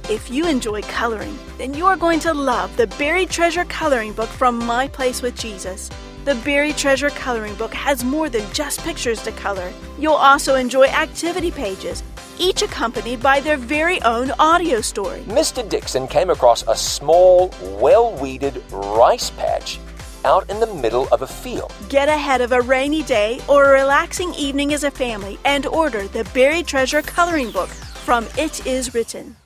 If 0.08 0.30
you 0.30 0.46
enjoy 0.46 0.82
coloring, 0.82 1.36
then 1.58 1.74
you 1.74 1.84
are 1.86 1.96
going 1.96 2.20
to 2.20 2.32
love 2.32 2.76
the 2.76 2.86
Buried 2.86 3.28
Treasure 3.28 3.64
Coloring 3.64 4.12
Book 4.12 4.28
from 4.28 4.56
My 4.56 4.86
Place 4.86 5.20
with 5.20 5.36
Jesus. 5.36 5.90
The 6.24 6.36
Buried 6.36 6.76
Treasure 6.76 7.10
Coloring 7.10 7.56
Book 7.56 7.74
has 7.74 8.04
more 8.04 8.28
than 8.28 8.48
just 8.52 8.80
pictures 8.82 9.20
to 9.24 9.32
color. 9.32 9.72
You'll 9.98 10.14
also 10.14 10.54
enjoy 10.54 10.86
activity 10.86 11.50
pages, 11.50 12.04
each 12.38 12.62
accompanied 12.62 13.20
by 13.20 13.40
their 13.40 13.56
very 13.56 14.00
own 14.02 14.30
audio 14.38 14.80
story. 14.80 15.22
Mr. 15.22 15.68
Dixon 15.68 16.06
came 16.06 16.30
across 16.30 16.62
a 16.68 16.76
small, 16.76 17.52
well 17.80 18.12
weeded 18.14 18.62
rice 18.70 19.30
patch 19.30 19.80
out 20.26 20.50
in 20.50 20.60
the 20.60 20.66
middle 20.66 21.08
of 21.12 21.22
a 21.22 21.26
field. 21.26 21.72
Get 21.88 22.08
ahead 22.08 22.40
of 22.40 22.52
a 22.52 22.60
rainy 22.60 23.02
day 23.04 23.40
or 23.48 23.64
a 23.64 23.80
relaxing 23.80 24.34
evening 24.34 24.74
as 24.74 24.84
a 24.84 24.90
family 24.90 25.38
and 25.44 25.64
order 25.64 26.08
the 26.08 26.24
Buried 26.34 26.66
Treasure 26.66 27.00
Coloring 27.00 27.50
Book 27.52 27.68
from 27.68 28.26
It 28.36 28.66
Is 28.66 28.92
Written. 28.92 29.36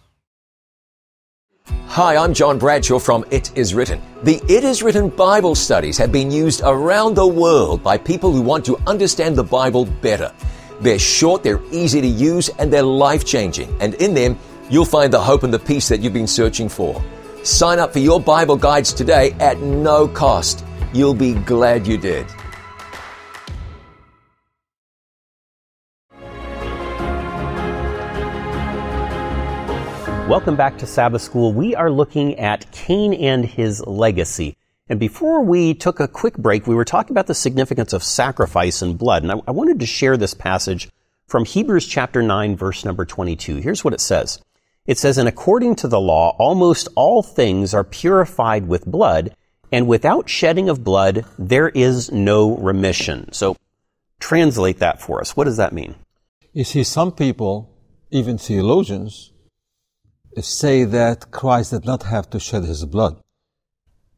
Hi, 1.87 2.16
I'm 2.16 2.32
John 2.32 2.58
Bradshaw 2.58 2.99
from 2.99 3.25
It 3.30 3.56
Is 3.58 3.75
Written. 3.75 4.00
The 4.22 4.40
It 4.49 4.64
Is 4.64 4.82
Written 4.82 5.08
Bible 5.08 5.54
studies 5.54 5.99
have 5.99 6.12
been 6.12 6.30
used 6.30 6.62
around 6.64 7.14
the 7.14 7.26
world 7.26 7.82
by 7.82 7.99
people 7.99 8.32
who 8.32 8.40
want 8.40 8.64
to 8.66 8.78
understand 8.87 9.37
the 9.37 9.44
Bible 9.44 9.84
better. 9.84 10.32
They're 10.80 10.99
short, 10.99 11.42
they're 11.42 11.62
easy 11.72 12.00
to 12.00 12.06
use, 12.06 12.49
and 12.49 12.72
they're 12.72 12.82
life 12.82 13.25
changing. 13.25 13.75
And 13.80 13.94
in 13.94 14.14
them, 14.14 14.38
you'll 14.70 14.84
find 14.84 15.12
the 15.12 15.20
hope 15.20 15.42
and 15.42 15.52
the 15.52 15.58
peace 15.58 15.88
that 15.88 16.00
you've 16.00 16.14
been 16.14 16.26
searching 16.26 16.68
for. 16.68 17.02
Sign 17.42 17.78
up 17.78 17.92
for 17.92 17.99
your 17.99 18.20
Bible 18.20 18.56
guides 18.56 18.92
today 18.92 19.32
at 19.40 19.58
no 19.58 20.06
cost. 20.06 20.64
You'll 20.92 21.14
be 21.14 21.35
glad 21.35 21.87
you 21.87 21.97
did. 21.97 22.26
Welcome 30.28 30.56
back 30.56 30.78
to 30.78 30.87
Sabbath 30.87 31.23
School. 31.23 31.52
We 31.52 31.76
are 31.76 31.92
looking 31.92 32.38
at 32.40 32.73
Cain 32.73 33.14
and 33.14 33.44
his 33.44 33.87
legacy. 33.87 34.56
And 34.88 34.99
before 34.99 35.44
we 35.44 35.75
took 35.75 36.00
a 36.00 36.09
quick 36.09 36.37
break, 36.37 36.66
we 36.66 36.75
were 36.75 36.85
talking 36.85 37.12
about 37.12 37.28
the 37.28 37.35
significance 37.35 37.92
of 37.92 38.02
sacrifice 38.02 38.82
and 38.82 38.99
blood. 38.99 39.23
And 39.23 39.30
I, 39.30 39.37
I 39.47 39.52
wanted 39.52 39.78
to 39.78 39.87
share 39.87 40.16
this 40.16 40.35
passage 40.35 40.88
from 41.28 41.44
Hebrews 41.44 41.87
chapter 41.87 42.20
9, 42.20 42.56
verse 42.56 42.85
number 42.85 43.04
22. 43.04 43.56
Here's 43.56 43.85
what 43.85 43.94
it 43.94 44.00
says. 44.00 44.42
It 44.87 44.99
says, 44.99 45.18
And 45.18 45.28
according 45.28 45.76
to 45.76 45.88
the 45.88 46.00
law, 46.00 46.35
almost 46.38 46.88
all 46.97 47.23
things 47.23 47.75
are 47.75 47.85
purified 47.85 48.66
with 48.66 48.87
blood, 48.87 49.37
and 49.73 49.87
without 49.87 50.29
shedding 50.29 50.69
of 50.69 50.85
blood, 50.85 51.25
there 51.39 51.69
is 51.69 52.11
no 52.11 52.57
remission. 52.57 53.33
So 53.33 53.57
translate 54.19 54.79
that 54.79 55.00
for 55.00 55.21
us. 55.21 55.37
What 55.37 55.45
does 55.45 55.57
that 55.57 55.73
mean? 55.73 55.95
You 56.53 56.65
see, 56.65 56.83
some 56.83 57.12
people, 57.12 57.71
even 58.11 58.39
theologians, 58.39 59.33
say 60.41 60.85
that 60.85 61.31
Christ 61.31 61.71
did 61.71 61.85
not 61.85 62.05
have 62.05 62.29
to 62.31 62.41
shed 62.41 62.65
his 62.65 62.85
blood. 62.85 63.21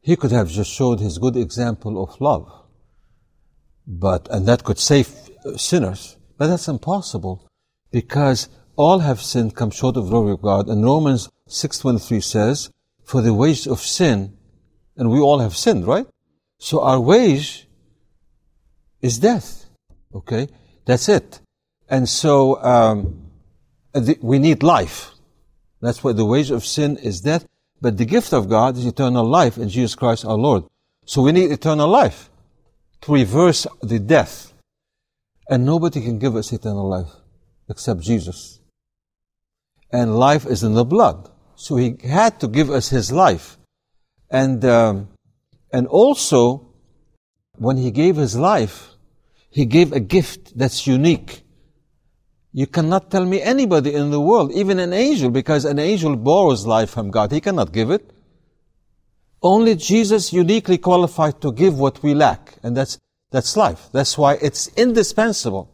He 0.01 0.15
could 0.15 0.31
have 0.31 0.49
just 0.49 0.71
showed 0.71 0.99
his 0.99 1.17
good 1.17 1.37
example 1.37 2.01
of 2.03 2.19
love. 2.19 2.51
But, 3.85 4.27
and 4.29 4.45
that 4.47 4.63
could 4.63 4.79
save 4.79 5.13
sinners. 5.55 6.17
But 6.37 6.47
that's 6.47 6.67
impossible 6.67 7.47
because 7.91 8.49
all 8.75 8.99
have 8.99 9.21
sinned, 9.21 9.55
come 9.55 9.71
short 9.71 9.97
of 9.97 10.09
glory 10.09 10.31
of 10.33 10.41
God. 10.41 10.67
And 10.67 10.83
Romans 10.83 11.29
6.23 11.47 12.23
says, 12.23 12.69
for 13.03 13.21
the 13.21 13.33
wage 13.33 13.67
of 13.67 13.79
sin 13.79 14.37
and 14.97 15.09
we 15.09 15.19
all 15.19 15.39
have 15.39 15.55
sinned, 15.55 15.85
right? 15.87 16.05
So 16.59 16.81
our 16.81 16.99
wage 16.99 17.67
is 19.01 19.19
death. 19.19 19.65
Okay? 20.13 20.47
That's 20.85 21.09
it. 21.09 21.39
And 21.89 22.07
so 22.07 22.61
um, 22.63 23.29
the, 23.93 24.17
we 24.21 24.39
need 24.39 24.63
life. 24.63 25.11
That's 25.81 26.03
why 26.03 26.13
the 26.13 26.25
wage 26.25 26.51
of 26.51 26.65
sin 26.65 26.97
is 26.97 27.21
death, 27.21 27.45
but 27.81 27.97
the 27.97 28.05
gift 28.05 28.33
of 28.33 28.47
God 28.49 28.77
is 28.77 28.85
eternal 28.85 29.25
life 29.25 29.57
in 29.57 29.69
Jesus 29.69 29.95
Christ 29.95 30.25
our 30.25 30.37
Lord. 30.37 30.63
So 31.05 31.21
we 31.21 31.33
need 31.33 31.51
eternal 31.51 31.89
life 31.89 32.29
to 33.01 33.13
reverse 33.13 33.67
the 33.81 33.99
death. 33.99 34.53
And 35.49 35.65
nobody 35.65 36.01
can 36.01 36.19
give 36.19 36.37
us 36.37 36.53
eternal 36.53 36.87
life 36.87 37.11
except 37.69 38.01
Jesus. 38.01 38.61
And 39.91 40.17
life 40.17 40.45
is 40.45 40.63
in 40.63 40.73
the 40.73 40.85
blood. 40.85 41.29
So 41.55 41.75
he 41.75 41.97
had 42.03 42.39
to 42.39 42.47
give 42.47 42.69
us 42.69 42.89
his 42.89 43.11
life. 43.11 43.57
And, 44.33 44.65
um, 44.65 45.09
and 45.71 45.85
also, 45.87 46.73
when 47.57 47.77
he 47.77 47.91
gave 47.91 48.15
his 48.15 48.35
life, 48.35 48.89
he 49.51 49.65
gave 49.65 49.93
a 49.93 49.99
gift 49.99 50.57
that's 50.57 50.87
unique. 50.87 51.43
You 52.51 52.65
cannot 52.65 53.11
tell 53.11 53.25
me 53.25 53.41
anybody 53.41 53.93
in 53.93 54.09
the 54.09 54.19
world, 54.19 54.51
even 54.51 54.79
an 54.79 54.91
angel, 54.91 55.29
because 55.29 55.65
an 55.65 55.77
angel 55.77 56.15
borrows 56.15 56.65
life 56.65 56.89
from 56.89 57.11
God. 57.11 57.31
He 57.31 57.41
cannot 57.41 57.71
give 57.71 57.91
it. 57.91 58.09
Only 59.43 59.75
Jesus 59.75 60.33
uniquely 60.33 60.79
qualified 60.79 61.39
to 61.41 61.51
give 61.51 61.77
what 61.77 62.01
we 62.01 62.15
lack, 62.15 62.57
and 62.63 62.75
that's, 62.75 62.97
that's 63.29 63.55
life. 63.55 63.89
That's 63.91 64.17
why 64.17 64.39
it's 64.41 64.67
indispensable 64.69 65.69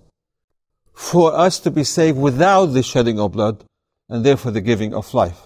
for 0.93 1.33
us 1.33 1.59
to 1.59 1.71
be 1.71 1.85
saved 1.85 2.17
without 2.17 2.67
the 2.67 2.83
shedding 2.83 3.21
of 3.21 3.31
blood, 3.31 3.63
and 4.09 4.25
therefore 4.25 4.51
the 4.51 4.61
giving 4.61 4.93
of 4.93 5.13
life. 5.13 5.39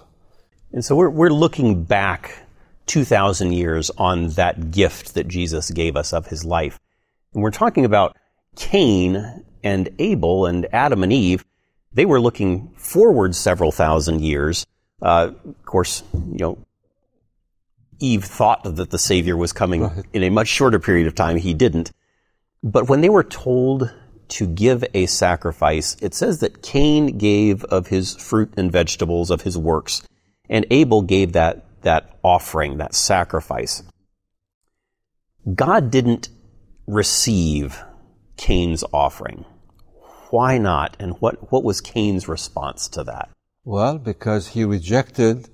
And 0.72 0.84
so 0.84 0.96
we're, 0.96 1.10
we're 1.10 1.30
looking 1.30 1.84
back 1.84 2.44
2,000 2.88 3.54
years 3.54 3.92
on 3.98 4.30
that 4.30 4.72
gift 4.72 5.14
that 5.14 5.28
Jesus 5.28 5.72
gave 5.72 5.96
us 5.96 6.14
of 6.14 6.28
his 6.28 6.44
life. 6.44 6.80
And 7.34 7.42
we're 7.42 7.52
talking 7.52 7.86
about 7.86 8.18
Cain 8.56 9.46
and 9.64 9.90
Abel 10.00 10.46
and 10.46 10.68
Adam 10.74 11.04
and 11.04 11.14
Eve. 11.14 11.46
They 11.94 12.06
were 12.06 12.20
looking 12.20 12.70
forward 12.76 13.36
several 13.36 13.72
thousand 13.72 14.22
years. 14.22 14.66
Uh, 15.02 15.32
of 15.46 15.66
course, 15.66 16.04
you 16.14 16.38
know, 16.40 16.58
Eve 18.00 18.24
thought 18.24 18.64
that 18.64 18.90
the 18.90 18.98
Savior 18.98 19.38
was 19.38 19.54
coming 19.54 19.84
right. 19.84 20.06
in 20.12 20.24
a 20.24 20.30
much 20.30 20.48
shorter 20.48 20.80
period 20.80 21.08
of 21.08 21.16
time. 21.16 21.38
He 21.38 21.54
didn't. 21.54 21.92
But 22.62 22.90
when 22.90 23.02
they 23.02 23.10
were 23.10 23.24
told 23.24 23.94
to 24.30 24.48
give 24.48 24.84
a 24.94 25.06
sacrifice, 25.06 25.96
it 26.02 26.14
says 26.14 26.40
that 26.40 26.62
Cain 26.62 27.18
gave 27.18 27.64
of 27.66 27.88
his 27.88 28.16
fruit 28.16 28.54
and 28.58 28.72
vegetables, 28.72 29.30
of 29.30 29.42
his 29.42 29.58
works, 29.58 30.02
and 30.50 30.66
Abel 30.72 31.02
gave 31.02 31.34
that, 31.34 31.66
that 31.84 32.18
offering, 32.24 32.78
that 32.78 32.96
sacrifice. 32.96 33.84
God 35.54 35.92
didn't 35.92 36.30
receive 36.88 37.84
Cain's 38.38 38.84
offering. 38.92 39.46
Why 40.30 40.58
not? 40.58 40.98
And 41.00 41.14
what, 41.20 41.52
what 41.52 41.64
was 41.64 41.82
Cain's 41.82 42.28
response 42.28 42.88
to 42.90 43.04
that? 43.04 43.30
Well, 43.64 43.98
because 43.98 44.50
he 44.50 44.64
rejected 44.64 45.50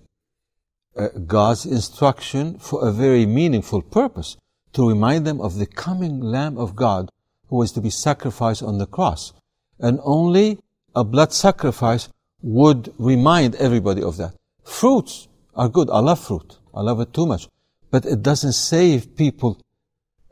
uh, 0.98 1.10
God's 1.28 1.66
instruction 1.66 2.58
for 2.58 2.88
a 2.88 2.92
very 2.92 3.26
meaningful 3.26 3.82
purpose 3.82 4.38
to 4.74 4.88
remind 4.88 5.26
them 5.26 5.42
of 5.42 5.56
the 5.56 5.66
coming 5.66 6.20
Lamb 6.20 6.58
of 6.58 6.76
God 6.76 7.10
who 7.48 7.58
was 7.58 7.72
to 7.74 7.82
be 7.82 7.90
sacrificed 7.90 8.64
on 8.64 8.78
the 8.78 8.86
cross. 8.86 9.34
And 9.80 10.00
only 10.04 10.60
a 10.96 11.04
blood 11.04 11.34
sacrifice 11.34 12.10
would 12.42 12.94
remind 12.98 13.56
everybody 13.56 14.02
of 14.02 14.18
that. 14.18 14.36
Fruits 14.64 15.28
are 15.60 15.70
good. 15.70 15.90
I 15.90 16.00
love 16.00 16.20
fruit. 16.28 16.58
I 16.74 16.82
love 16.82 17.00
it 17.02 17.14
too 17.14 17.26
much. 17.26 17.48
But 17.92 18.06
it 18.06 18.24
doesn't 18.24 18.54
save 18.54 19.16
people 19.16 19.60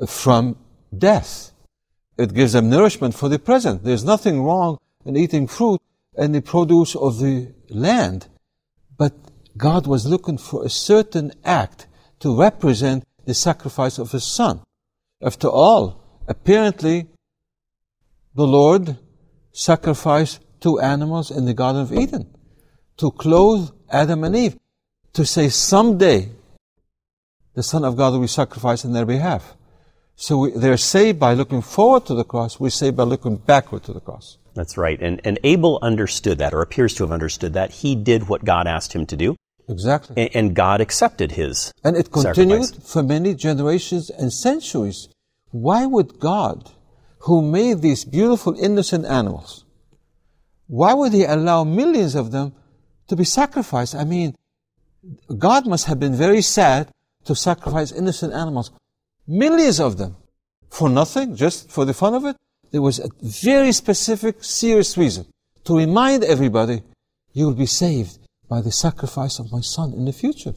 from 0.08 0.56
death. 0.98 1.52
It 2.18 2.34
gives 2.34 2.54
them 2.54 2.70
nourishment 2.70 3.13
for 3.13 3.30
the 3.30 3.40
present. 3.40 3.84
There's 3.84 4.06
nothing 4.06 4.42
wrong 4.44 4.78
in 5.06 5.18
eating 5.18 5.48
fruit 5.48 5.82
and 6.16 6.34
the 6.34 6.42
produce 6.42 6.96
of 6.96 7.20
the 7.20 7.54
land. 7.70 8.28
But 8.98 9.13
God 9.58 9.86
was 9.86 10.06
looking 10.06 10.38
for 10.38 10.66
a 10.66 10.70
certain 10.70 11.34
act 11.44 11.88
to 12.22 12.40
represent 12.40 13.04
the 13.26 13.34
sacrifice 13.34 13.98
of 14.00 14.12
His 14.12 14.24
Son. 14.24 14.62
After 15.22 15.50
all, 15.50 15.84
apparently, 16.28 17.08
the 18.34 18.48
Lord 18.48 18.98
sacrificed 19.52 20.40
two 20.60 20.80
animals 20.80 21.32
in 21.32 21.46
the 21.46 21.54
Garden 21.54 21.82
of 21.82 21.92
Eden 21.94 22.34
to 22.98 23.12
clothe 23.12 23.72
Adam 23.90 24.24
and 24.24 24.36
Eve, 24.36 24.58
to 25.13 25.26
say 25.26 25.50
someday 25.50 26.30
the 27.54 27.63
Son 27.63 27.84
of 27.84 27.98
God 27.98 28.13
will 28.13 28.22
be 28.22 28.28
sacrificed 28.28 28.86
in 28.86 28.93
their 28.93 29.06
behalf. 29.06 29.56
So 30.15 30.38
we, 30.38 30.52
they're 30.52 30.78
saved 30.78 31.20
by 31.20 31.34
looking 31.34 31.62
forward 31.62 32.06
to 32.08 32.13
the 32.13 32.24
cross. 32.24 32.60
We're 32.60 32.70
saved 32.70 32.98
by 32.98 33.04
looking 33.04 33.38
backward 33.38 33.84
to 33.84 33.93
the 33.93 34.00
cross. 34.00 34.38
That's 34.54 34.78
right. 34.78 35.00
And, 35.00 35.22
and 35.24 35.39
Abel 35.43 35.80
understood 35.82 36.39
that, 36.39 36.54
or 36.54 36.62
appears 36.62 36.96
to 36.96 37.04
have 37.04 37.12
understood 37.12 37.54
that. 37.54 37.72
He 37.72 37.96
did 37.96 38.28
what 38.28 38.43
God 38.43 38.67
asked 38.67 38.93
him 38.93 39.06
to 39.08 39.15
do. 39.15 39.36
Exactly. 39.70 40.15
And, 40.17 40.36
and 40.36 40.56
God 40.56 40.82
accepted 40.82 41.34
his. 41.34 41.72
And 41.84 41.96
it 41.96 42.12
continued 42.12 42.65
sacrifice. 42.65 42.91
for 42.91 43.04
many 43.04 43.36
generations 43.36 44.10
and 44.10 44.34
centuries. 44.34 45.10
Why 45.52 45.86
would 45.86 46.20
God, 46.20 46.72
who 47.20 47.41
made 47.41 47.82
these 47.82 48.06
beautiful 48.06 48.58
innocent 48.60 49.06
animals, 49.06 49.65
why 50.67 50.93
would 50.93 51.13
he 51.13 51.24
allow 51.24 51.63
millions 51.63 52.15
of 52.15 52.32
them 52.32 52.54
to 53.08 53.15
be 53.15 53.24
sacrificed? 53.24 53.96
I 53.96 54.04
mean, 54.04 54.36
God 55.38 55.67
must 55.67 55.86
have 55.86 56.00
been 56.00 56.15
very 56.15 56.41
sad 56.41 56.89
to 57.26 57.36
sacrifice 57.36 57.91
innocent 57.91 58.34
animals. 58.34 58.72
Millions 59.28 59.80
of 59.80 59.98
them. 59.98 60.15
For 60.70 60.89
nothing, 60.89 61.36
just 61.36 61.72
for 61.72 61.86
the 61.86 61.93
fun 61.93 62.13
of 62.13 62.26
it. 62.26 62.36
There 62.72 62.82
was 62.82 63.00
a 63.00 63.10
very 63.22 63.72
specific, 63.72 64.43
serious 64.43 64.98
reason 64.98 65.26
to 65.67 65.78
remind 65.78 66.24
everybody, 66.24 66.82
you 67.34 67.46
will 67.46 67.54
be 67.54 67.65
saved 67.65 68.20
by 68.48 68.62
the 68.62 68.72
sacrifice 68.72 69.38
of 69.38 69.52
my 69.52 69.60
son 69.60 69.91
in 69.91 70.06
the 70.06 70.13
future. 70.13 70.56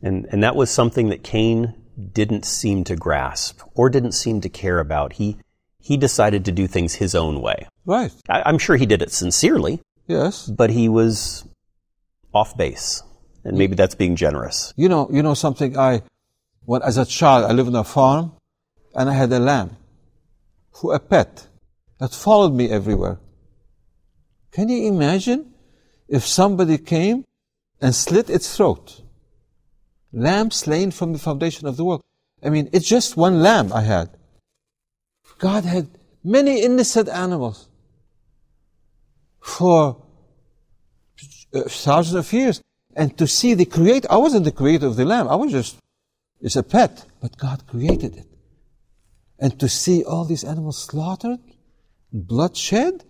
And, 0.00 0.26
and 0.30 0.40
that 0.44 0.54
was 0.54 0.70
something 0.70 1.08
that 1.08 1.24
Cain 1.24 1.74
didn't 2.12 2.44
seem 2.44 2.84
to 2.84 2.94
grasp 2.94 3.60
or 3.74 3.90
didn't 3.90 4.12
seem 4.12 4.40
to 4.42 4.48
care 4.48 4.78
about. 4.78 5.14
He, 5.14 5.36
he 5.80 5.96
decided 5.96 6.44
to 6.44 6.52
do 6.52 6.68
things 6.68 6.94
his 6.94 7.16
own 7.16 7.42
way. 7.42 7.66
Right. 7.84 8.12
I, 8.28 8.42
I'm 8.46 8.58
sure 8.58 8.76
he 8.76 8.86
did 8.86 9.02
it 9.02 9.10
sincerely. 9.10 9.80
Yes. 10.06 10.46
But 10.46 10.70
he 10.70 10.88
was 10.88 11.44
off 12.32 12.56
base. 12.56 13.02
And 13.44 13.58
maybe 13.58 13.74
that's 13.74 13.94
being 13.94 14.16
generous. 14.16 14.72
You 14.76 14.88
know, 14.88 15.08
you 15.12 15.22
know 15.22 15.34
something 15.34 15.78
I, 15.78 16.02
when 16.64 16.82
as 16.82 16.96
a 16.96 17.04
child, 17.04 17.44
I 17.44 17.52
lived 17.52 17.68
on 17.68 17.76
a 17.76 17.84
farm 17.84 18.32
and 18.94 19.08
I 19.08 19.12
had 19.12 19.32
a 19.32 19.38
lamb 19.38 19.76
who 20.72 20.92
a 20.92 20.98
pet 20.98 21.46
that 21.98 22.12
followed 22.12 22.54
me 22.54 22.70
everywhere. 22.70 23.18
Can 24.50 24.68
you 24.68 24.88
imagine 24.88 25.54
if 26.08 26.26
somebody 26.26 26.78
came 26.78 27.24
and 27.80 27.94
slit 27.94 28.30
its 28.30 28.56
throat. 28.56 29.02
Lamb 30.12 30.50
slain 30.50 30.90
from 30.90 31.12
the 31.12 31.18
foundation 31.18 31.66
of 31.66 31.76
the 31.76 31.84
world. 31.84 32.02
I 32.42 32.50
mean, 32.50 32.68
it's 32.72 32.88
just 32.88 33.16
one 33.16 33.42
lamb 33.42 33.72
I 33.72 33.82
had. 33.82 34.10
God 35.38 35.64
had 35.64 35.88
many 36.22 36.62
innocent 36.62 37.08
animals 37.08 37.68
for 39.40 40.02
uh, 41.52 41.62
thousands 41.68 42.14
of 42.14 42.32
years. 42.32 42.62
And 42.96 43.16
to 43.18 43.26
see 43.26 43.54
the 43.54 43.64
creator, 43.64 44.08
I 44.10 44.16
wasn't 44.16 44.44
the 44.44 44.52
creator 44.52 44.86
of 44.86 44.96
the 44.96 45.04
lamb. 45.04 45.28
I 45.28 45.34
was 45.34 45.50
just, 45.52 45.76
it's 46.40 46.56
a 46.56 46.62
pet. 46.62 47.04
But 47.20 47.36
God 47.36 47.66
created 47.66 48.16
it. 48.16 48.26
And 49.38 49.58
to 49.60 49.68
see 49.68 50.04
all 50.04 50.24
these 50.24 50.44
animals 50.44 50.82
slaughtered, 50.82 51.40
bloodshed, 52.12 53.04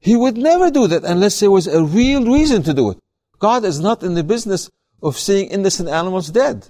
he 0.00 0.16
would 0.16 0.36
never 0.36 0.70
do 0.70 0.86
that 0.88 1.04
unless 1.04 1.40
there 1.40 1.50
was 1.50 1.66
a 1.66 1.84
real 1.84 2.24
reason 2.24 2.62
to 2.64 2.74
do 2.74 2.90
it. 2.90 2.98
God 3.38 3.64
is 3.64 3.80
not 3.80 4.02
in 4.02 4.14
the 4.14 4.24
business 4.24 4.70
of 5.02 5.18
seeing 5.18 5.48
innocent 5.50 5.88
animals 5.88 6.30
dead. 6.30 6.68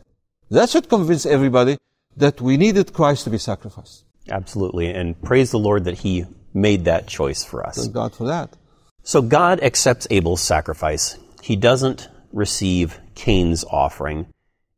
That 0.50 0.68
should 0.68 0.88
convince 0.88 1.24
everybody 1.26 1.78
that 2.16 2.40
we 2.40 2.56
needed 2.56 2.92
Christ 2.92 3.24
to 3.24 3.30
be 3.30 3.38
sacrificed. 3.38 4.04
Absolutely. 4.28 4.90
And 4.90 5.20
praise 5.22 5.50
the 5.50 5.58
Lord 5.58 5.84
that 5.84 5.98
He 5.98 6.26
made 6.52 6.84
that 6.84 7.06
choice 7.06 7.44
for 7.44 7.64
us. 7.64 7.76
Thank 7.76 7.92
God 7.92 8.14
for 8.14 8.26
that. 8.26 8.56
So 9.02 9.22
God 9.22 9.62
accepts 9.62 10.06
Abel's 10.10 10.42
sacrifice. 10.42 11.16
He 11.42 11.56
doesn't 11.56 12.08
receive 12.32 13.00
Cain's 13.14 13.64
offering. 13.64 14.26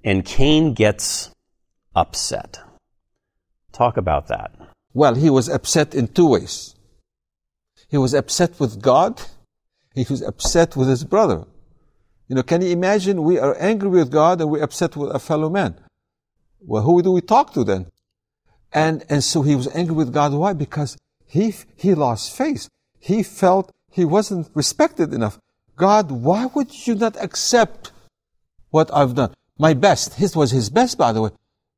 And 0.05 0.25
Cain 0.25 0.75
gets 0.75 1.31
upset. 1.94 2.61
Talk 3.72 3.96
about 3.96 4.29
that. 4.29 4.53
Well, 4.94 5.14
he 5.14 5.31
was 5.31 5.48
upset 5.48 5.94
in 5.94 6.09
two 6.09 6.29
ways. 6.29 6.75
He 7.88 7.98
was 7.98 8.14
upset 8.14 8.59
with 8.59 8.83
God. 8.83 9.20
He 9.94 10.07
was 10.09 10.22
upset 10.22 10.77
with 10.77 10.88
his 10.88 11.05
brother. 11.05 11.44
You 12.29 12.37
know, 12.37 12.42
can 12.42 12.62
you 12.62 12.70
imagine 12.70 13.22
we 13.22 13.38
are 13.38 13.57
angry 13.59 13.90
with 13.90 14.11
God 14.11 14.40
and 14.40 14.51
we're 14.51 14.62
upset 14.62 14.96
with 14.96 15.11
a 15.11 15.18
fellow 15.18 15.51
man? 15.51 15.75
Well, 16.61 16.83
who 16.83 17.03
do 17.03 17.12
we 17.12 17.20
talk 17.20 17.53
to 17.55 17.64
then? 17.64 17.87
And, 18.72 19.05
and 19.09 19.22
so 19.22 19.42
he 19.42 19.55
was 19.55 19.68
angry 19.75 19.94
with 19.94 20.12
God. 20.12 20.33
Why? 20.33 20.53
Because 20.53 20.96
he, 21.27 21.55
he 21.77 21.94
lost 21.94 22.35
faith. 22.35 22.68
He 22.98 23.22
felt 23.22 23.70
he 23.90 24.05
wasn't 24.05 24.48
respected 24.55 25.12
enough. 25.12 25.38
God, 25.77 26.11
why 26.11 26.47
would 26.47 26.87
you 26.87 26.95
not 26.95 27.17
accept 27.23 27.93
what 28.71 28.93
I've 28.93 29.15
done? 29.15 29.35
My 29.59 29.75
best. 29.75 30.15
His 30.15 30.37
was 30.37 30.51
his 30.51 30.71
best, 30.71 30.99
by 30.99 31.13
the 31.13 31.23
way. 31.23 31.31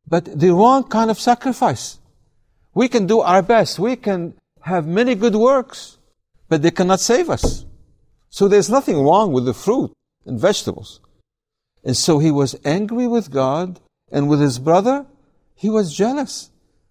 But 0.07 0.39
the 0.39 0.51
wrong 0.51 0.85
kind 0.85 1.11
of 1.11 1.19
sacrifice. 1.19 1.99
We 2.75 2.89
can 2.89 3.07
do 3.07 3.21
our 3.21 3.43
best. 3.43 3.79
We 3.79 3.97
can 3.97 4.35
have 4.63 4.87
many 4.87 5.15
good 5.15 5.37
works, 5.37 5.99
but 6.49 6.63
they 6.63 6.71
cannot 6.71 7.01
save 7.01 7.31
us. 7.31 7.65
So 8.31 8.49
there's 8.49 8.71
nothing 8.71 9.01
wrong 9.03 9.33
with 9.33 9.45
the 9.45 9.55
fruit 9.55 9.93
and 10.27 10.41
vegetables. 10.41 11.01
And 11.85 11.97
so 11.97 12.19
he 12.19 12.31
was 12.31 12.57
angry 12.65 13.07
with 13.07 13.31
God 13.31 13.81
and 14.11 14.29
with 14.29 14.41
his 14.41 14.59
brother. 14.59 15.07
He 15.55 15.71
was 15.71 15.95
jealous 15.95 16.51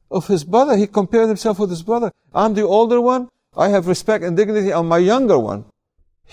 of 0.10 0.28
his 0.28 0.44
brother. 0.44 0.78
He 0.78 0.88
compared 0.88 1.28
himself 1.28 1.60
with 1.60 1.70
his 1.70 1.84
brother. 1.84 2.12
I'm 2.34 2.54
the 2.54 2.62
older 2.62 3.02
one. 3.02 3.30
I 3.58 3.70
have 3.70 3.88
respect 3.88 4.24
and 4.24 4.38
dignity 4.38 4.72
on 4.72 4.88
my 4.88 5.00
younger 5.00 5.38
one. 5.38 5.66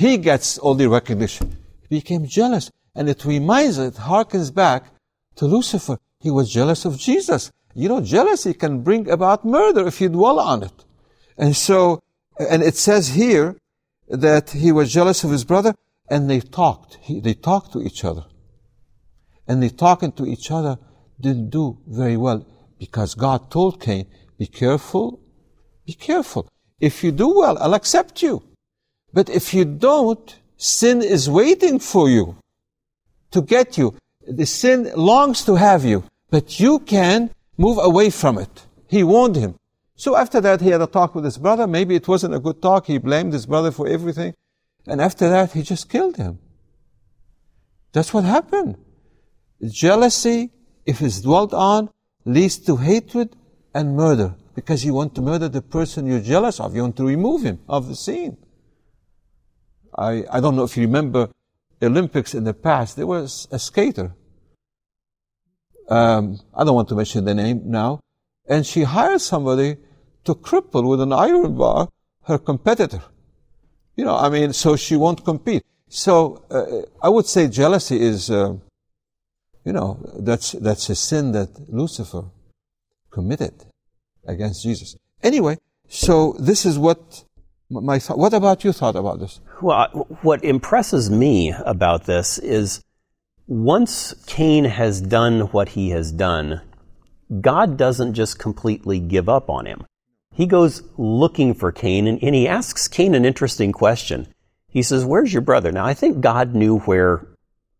He 0.01 0.17
gets 0.17 0.57
all 0.57 0.77
the 0.77 0.89
recognition. 0.89 1.59
He 1.83 1.97
became 1.97 2.25
jealous. 2.25 2.71
And 2.95 3.07
it 3.11 3.23
reminds, 3.27 3.77
it 3.77 3.97
harkens 3.97 4.51
back 4.51 4.87
to 5.37 5.45
Lucifer. 5.45 5.99
He 6.21 6.31
was 6.31 6.51
jealous 6.51 6.87
of 6.87 6.97
Jesus. 6.97 7.53
You 7.75 7.91
know, 7.91 8.01
jealousy 8.01 8.55
can 8.55 8.81
bring 8.81 9.11
about 9.11 9.45
murder 9.45 9.87
if 9.87 10.01
you 10.01 10.09
dwell 10.09 10.41
on 10.41 10.63
it. 10.63 10.73
And 11.37 11.55
so, 11.55 12.03
and 12.39 12.63
it 12.63 12.77
says 12.77 13.09
here 13.09 13.59
that 14.09 14.49
he 14.53 14.73
was 14.73 14.91
jealous 14.91 15.23
of 15.23 15.33
his 15.33 15.45
brother 15.45 15.75
and 16.09 16.31
they 16.31 16.41
talked. 16.41 16.97
He, 17.03 17.21
they 17.21 17.35
talked 17.35 17.75
to 17.75 17.83
each 17.83 18.03
other. 18.03 18.25
And 19.47 19.63
they 19.63 19.69
talking 19.69 20.13
to 20.13 20.25
each 20.25 20.51
other 20.51 20.79
didn't 21.21 21.51
do 21.51 21.79
very 21.87 22.17
well 22.17 22.47
because 22.79 23.15
God 23.15 23.51
told 23.51 23.83
Cain, 23.83 24.07
be 24.39 24.47
careful, 24.47 25.21
be 25.85 25.93
careful. 25.93 26.49
If 26.81 27.05
you 27.05 27.13
do 27.13 27.39
well, 27.39 27.59
I'll 27.59 27.75
accept 27.75 28.23
you. 28.23 28.50
But 29.13 29.29
if 29.29 29.53
you 29.53 29.65
don't, 29.65 30.39
sin 30.57 31.03
is 31.03 31.29
waiting 31.29 31.79
for 31.79 32.09
you 32.09 32.37
to 33.33 33.43
get 33.43 33.77
you. 33.77 33.97
The 34.27 34.47
sin 34.47 34.91
longs 34.95 35.45
to 35.47 35.57
have 35.57 35.85
you, 35.85 36.05
but 36.31 36.61
you 36.61 36.79
can 36.81 37.31
move 37.57 37.79
away 37.81 38.11
from 38.11 38.39
it. 38.39 38.67
He 38.89 39.03
warned 39.03 39.37
him. 39.37 39.57
So 39.97 40.17
after 40.17 40.41
that, 40.41 40.61
he 40.61 40.71
had 40.71 40.81
a 40.81 40.87
talk 40.87 41.15
with 41.15 41.25
his 41.25 41.39
brother. 41.39 41.67
Maybe 41.67 41.95
it 41.95 42.09
wasn't 42.09 42.35
a 42.35 42.39
good 42.39 42.63
talk. 42.63 42.87
He 42.87 42.99
blamed 42.99 43.33
his 43.33 43.47
brother 43.47 43.71
for 43.71 43.87
everything. 43.87 44.35
And 44.87 45.01
after 45.01 45.29
that, 45.29 45.53
he 45.53 45.63
just 45.63 45.89
killed 45.91 46.17
him. 46.17 46.39
That's 47.93 48.15
what 48.15 48.25
happened. 48.25 48.77
Jealousy, 49.63 50.51
if 50.87 51.03
it's 51.03 51.21
dwelt 51.21 51.53
on, 51.53 51.91
leads 52.25 52.59
to 52.59 52.77
hatred 52.77 53.37
and 53.75 53.97
murder 53.97 54.35
because 54.55 54.85
you 54.85 54.95
want 54.95 55.15
to 55.17 55.23
murder 55.23 55.49
the 55.49 55.63
person 55.63 56.07
you're 56.07 56.21
jealous 56.21 56.61
of. 56.61 56.75
You 56.75 56.83
want 56.83 56.97
to 56.97 57.07
remove 57.07 57.43
him 57.43 57.59
of 57.69 57.89
the 57.89 57.97
scene. 57.97 58.37
I, 60.01 60.25
I 60.33 60.41
don't 60.41 60.57
know 60.57 60.65
if 60.65 60.77
you 60.77 60.85
remember 60.85 61.29
Olympics 61.83 62.35
in 62.35 62.45
the 62.45 62.55
past. 62.55 62.97
There 62.97 63.07
was 63.07 63.47
a 63.51 63.59
skater. 63.59 64.15
Um, 65.89 66.41
I 66.55 66.65
don't 66.65 66.75
want 66.75 66.89
to 66.89 66.95
mention 66.95 67.25
the 67.27 67.35
name 67.35 67.63
now. 67.67 68.01
And 68.49 68.67
she 68.67 68.85
hired 68.85 69.21
somebody 69.21 69.77
to 70.25 70.35
cripple 70.35 70.89
with 70.89 71.01
an 71.01 71.13
iron 71.13 71.57
bar 71.57 71.89
her 72.25 72.39
competitor. 72.39 73.03
You 73.97 74.05
know, 74.05 74.17
I 74.17 74.29
mean, 74.29 74.53
so 74.53 74.77
she 74.77 74.97
won't 74.97 75.25
compete. 75.25 75.63
So 75.89 76.45
uh, 76.51 76.83
I 77.05 77.09
would 77.09 77.27
say 77.27 77.49
jealousy 77.49 78.01
is, 78.01 78.31
uh, 78.31 78.55
you 79.65 79.73
know, 79.73 79.99
that's 80.19 80.53
that's 80.53 80.89
a 80.89 80.95
sin 80.95 81.33
that 81.33 81.51
Lucifer 81.69 82.25
committed 83.11 83.55
against 84.25 84.63
Jesus. 84.63 84.97
Anyway, 85.23 85.59
so 85.89 86.37
this 86.39 86.65
is 86.65 86.79
what 86.79 87.25
my 87.71 87.99
thought. 87.99 88.19
What 88.19 88.35
about 88.35 88.65
you 88.65 88.73
thought 88.73 88.97
about 88.97 89.21
this? 89.21 89.41
Well, 89.63 89.87
what 90.23 90.43
impresses 90.45 91.11
me 91.11 91.55
about 91.65 92.05
this 92.05 92.39
is 92.39 92.83
once 93.47 94.15
Cain 94.27 94.65
has 94.65 95.01
done 95.01 95.43
what 95.53 95.71
he 95.71 95.91
has 95.91 96.13
done, 96.13 96.61
God 97.41 97.77
doesn't 97.77 98.15
just 98.15 98.39
completely 98.39 98.99
give 98.99 99.29
up 99.29 99.49
on 99.49 99.67
him. 99.67 99.87
He 100.33 100.47
goes 100.47 100.83
looking 100.97 101.55
for 101.55 101.71
Cain 101.73 102.07
and, 102.07 102.23
and 102.23 102.35
he 102.35 102.49
asks 102.49 102.89
Cain 102.89 103.15
an 103.15 103.25
interesting 103.25 103.73
question. 103.73 104.29
He 104.69 104.83
says, 104.83 105.05
Where's 105.05 105.33
your 105.33 105.43
brother? 105.43 105.73
Now, 105.73 105.85
I 105.85 105.95
think 105.95 106.21
God 106.21 106.55
knew 106.55 106.79
where, 106.81 107.27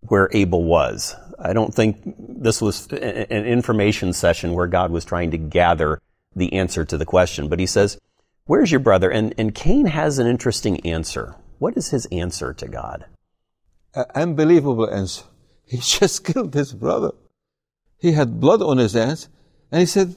where 0.01 0.29
Abel 0.33 0.65
was. 0.65 1.15
I 1.39 1.53
don't 1.53 1.75
think 1.75 2.01
this 2.19 2.61
was 2.61 2.87
an 2.89 3.47
information 3.47 4.13
session 4.13 4.53
where 4.53 4.67
God 4.67 4.91
was 4.91 5.05
trying 5.05 5.31
to 5.31 5.39
gather 5.39 6.01
the 6.37 6.53
answer 6.53 6.85
to 6.85 6.99
the 6.99 7.07
question. 7.07 7.49
But 7.49 7.61
he 7.61 7.67
says, 7.67 7.99
Where's 8.45 8.71
your 8.71 8.81
brother? 8.81 9.11
And, 9.11 9.35
and 9.39 9.55
Cain 9.55 9.87
has 9.87 10.19
an 10.19 10.27
interesting 10.27 10.81
answer. 10.87 11.37
What 11.59 11.77
is 11.77 11.91
his 11.91 12.07
answer 12.07 12.53
to 12.55 12.69
God? 12.69 13.07
Unbelievable 14.15 14.91
answer. 14.91 15.25
He 15.67 15.77
just 15.99 16.25
killed 16.25 16.55
his 16.55 16.73
brother. 16.73 17.13
He 17.99 18.13
had 18.13 18.41
blood 18.41 18.63
on 18.63 18.79
his 18.79 18.95
hands. 18.95 19.29
And 19.71 19.81
he 19.81 19.87
said, 19.87 20.17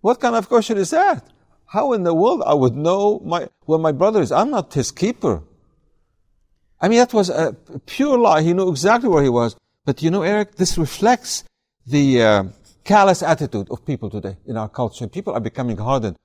What 0.00 0.20
kind 0.20 0.36
of 0.36 0.48
question 0.48 0.78
is 0.78 0.90
that? 0.90 1.24
How 1.66 1.92
in 1.92 2.04
the 2.04 2.14
world 2.14 2.42
I 2.46 2.54
would 2.54 2.76
know 2.76 3.20
my, 3.24 3.48
where 3.64 3.78
my 3.78 3.92
brother 3.92 4.22
is? 4.22 4.30
I'm 4.30 4.50
not 4.50 4.72
his 4.72 4.92
keeper. 4.92 5.42
I 6.80 6.88
mean, 6.88 6.98
that 6.98 7.12
was 7.12 7.28
a 7.28 7.56
pure 7.86 8.18
lie. 8.18 8.42
He 8.42 8.52
knew 8.52 8.70
exactly 8.70 9.08
where 9.08 9.22
he 9.22 9.28
was. 9.28 9.56
But 9.84 10.02
you 10.02 10.10
know, 10.10 10.22
Eric, 10.22 10.56
this 10.56 10.78
reflects 10.78 11.44
the 11.86 12.22
uh, 12.22 12.44
callous 12.84 13.22
attitude 13.22 13.68
of 13.70 13.84
people 13.84 14.10
today 14.10 14.36
in 14.46 14.56
our 14.56 14.68
culture. 14.68 15.06
People 15.08 15.32
are 15.32 15.40
becoming 15.40 15.78
hardened. 15.78 16.16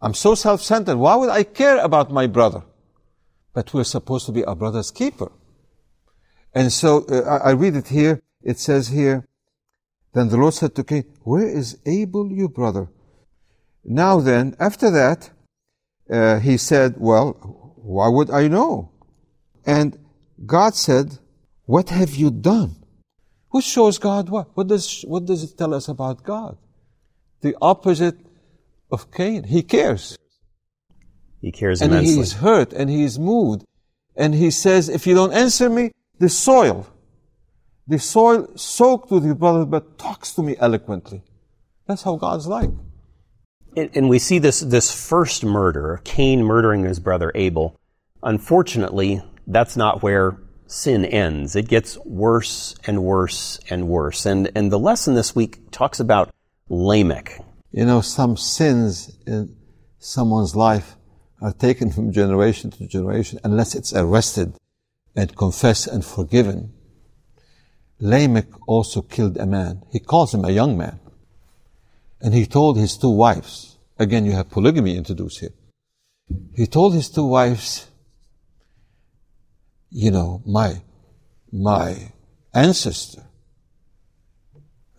I'm 0.00 0.14
so 0.14 0.34
self-centered. 0.34 0.96
Why 0.96 1.16
would 1.16 1.30
I 1.30 1.42
care 1.42 1.78
about 1.78 2.10
my 2.10 2.26
brother? 2.26 2.62
But 3.52 3.74
we're 3.74 3.84
supposed 3.84 4.26
to 4.26 4.32
be 4.32 4.44
our 4.44 4.54
brother's 4.54 4.90
keeper. 4.90 5.32
And 6.54 6.72
so 6.72 7.04
uh, 7.06 7.22
I, 7.22 7.50
I 7.50 7.52
read 7.52 7.76
it 7.76 7.88
here. 7.88 8.22
It 8.42 8.58
says 8.58 8.88
here, 8.88 9.26
then 10.14 10.28
the 10.28 10.36
Lord 10.36 10.54
said 10.54 10.74
to 10.76 10.84
Cain, 10.84 11.04
Where 11.22 11.48
is 11.48 11.78
Abel, 11.84 12.30
your 12.32 12.48
brother? 12.48 12.88
Now 13.84 14.20
then, 14.20 14.56
after 14.58 14.90
that, 14.90 15.30
uh, 16.10 16.38
he 16.38 16.56
said, 16.56 16.94
Well, 16.98 17.32
why 17.76 18.08
would 18.08 18.30
I 18.30 18.48
know? 18.48 18.90
And 19.66 19.98
God 20.46 20.74
said, 20.74 21.18
What 21.66 21.90
have 21.90 22.14
you 22.14 22.30
done? 22.30 22.76
Who 23.50 23.60
shows 23.60 23.98
God 23.98 24.28
what? 24.28 24.56
What 24.56 24.68
does, 24.68 25.02
what 25.02 25.24
does 25.24 25.42
it 25.42 25.56
tell 25.56 25.74
us 25.74 25.88
about 25.88 26.22
God? 26.22 26.56
The 27.40 27.56
opposite 27.60 28.18
of 28.90 29.10
Cain. 29.12 29.44
He 29.44 29.62
cares. 29.62 30.18
He 31.40 31.52
cares 31.52 31.80
and 31.80 31.92
immensely. 31.92 32.14
he 32.14 32.20
is 32.20 32.32
hurt 32.34 32.72
and 32.72 32.90
he 32.90 33.04
is 33.04 33.18
moved. 33.18 33.64
And 34.16 34.34
he 34.34 34.50
says, 34.50 34.88
if 34.88 35.06
you 35.06 35.14
don't 35.14 35.32
answer 35.32 35.70
me, 35.70 35.92
the 36.18 36.28
soil, 36.28 36.86
the 37.86 37.98
soil 37.98 38.48
soaked 38.56 39.10
with 39.10 39.24
your 39.24 39.36
brother, 39.36 39.64
but 39.64 39.98
talks 39.98 40.32
to 40.34 40.42
me 40.42 40.56
eloquently. 40.58 41.22
That's 41.86 42.02
how 42.02 42.16
God's 42.16 42.46
like. 42.46 42.70
And, 43.76 43.90
and 43.94 44.08
we 44.08 44.18
see 44.18 44.38
this, 44.40 44.60
this 44.60 44.92
first 44.92 45.44
murder, 45.44 46.00
Cain 46.04 46.42
murdering 46.42 46.84
his 46.84 46.98
brother 46.98 47.30
Abel. 47.34 47.78
Unfortunately, 48.22 49.22
that's 49.46 49.76
not 49.76 50.02
where 50.02 50.36
sin 50.66 51.04
ends. 51.04 51.54
It 51.54 51.68
gets 51.68 51.96
worse 52.04 52.74
and 52.86 53.04
worse 53.04 53.60
and 53.70 53.88
worse. 53.88 54.26
And, 54.26 54.50
and 54.54 54.72
the 54.72 54.78
lesson 54.78 55.14
this 55.14 55.34
week 55.34 55.70
talks 55.70 56.00
about 56.00 56.30
Lamech. 56.68 57.40
You 57.70 57.84
know, 57.84 58.00
some 58.00 58.36
sins 58.36 59.16
in 59.26 59.56
someone's 59.98 60.56
life 60.56 60.96
are 61.40 61.52
taken 61.52 61.90
from 61.90 62.12
generation 62.12 62.70
to 62.70 62.86
generation 62.86 63.38
unless 63.44 63.74
it's 63.74 63.92
arrested 63.92 64.54
and 65.14 65.36
confessed 65.36 65.86
and 65.86 66.04
forgiven. 66.04 66.72
Lamech 68.00 68.46
also 68.66 69.02
killed 69.02 69.36
a 69.36 69.46
man. 69.46 69.82
He 69.90 69.98
calls 69.98 70.32
him 70.32 70.44
a 70.44 70.50
young 70.50 70.78
man. 70.78 71.00
And 72.20 72.34
he 72.34 72.46
told 72.46 72.78
his 72.78 72.96
two 72.96 73.10
wives, 73.10 73.78
again, 73.98 74.24
you 74.24 74.32
have 74.32 74.50
polygamy 74.50 74.96
introduced 74.96 75.40
here. 75.40 75.52
He 76.54 76.66
told 76.66 76.94
his 76.94 77.10
two 77.10 77.26
wives, 77.26 77.88
you 79.90 80.10
know, 80.10 80.42
my, 80.44 80.82
my 81.52 82.12
ancestor, 82.52 83.24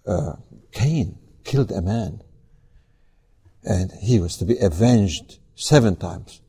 uh, 0.06 0.34
Cain, 0.72 1.18
killed 1.44 1.72
a 1.72 1.82
man. 1.82 2.22
And 3.70 3.92
he 4.02 4.20
was 4.20 4.36
to 4.38 4.46
be 4.46 4.58
avenged 4.58 5.38
seven 5.54 5.96
times. 5.96 6.42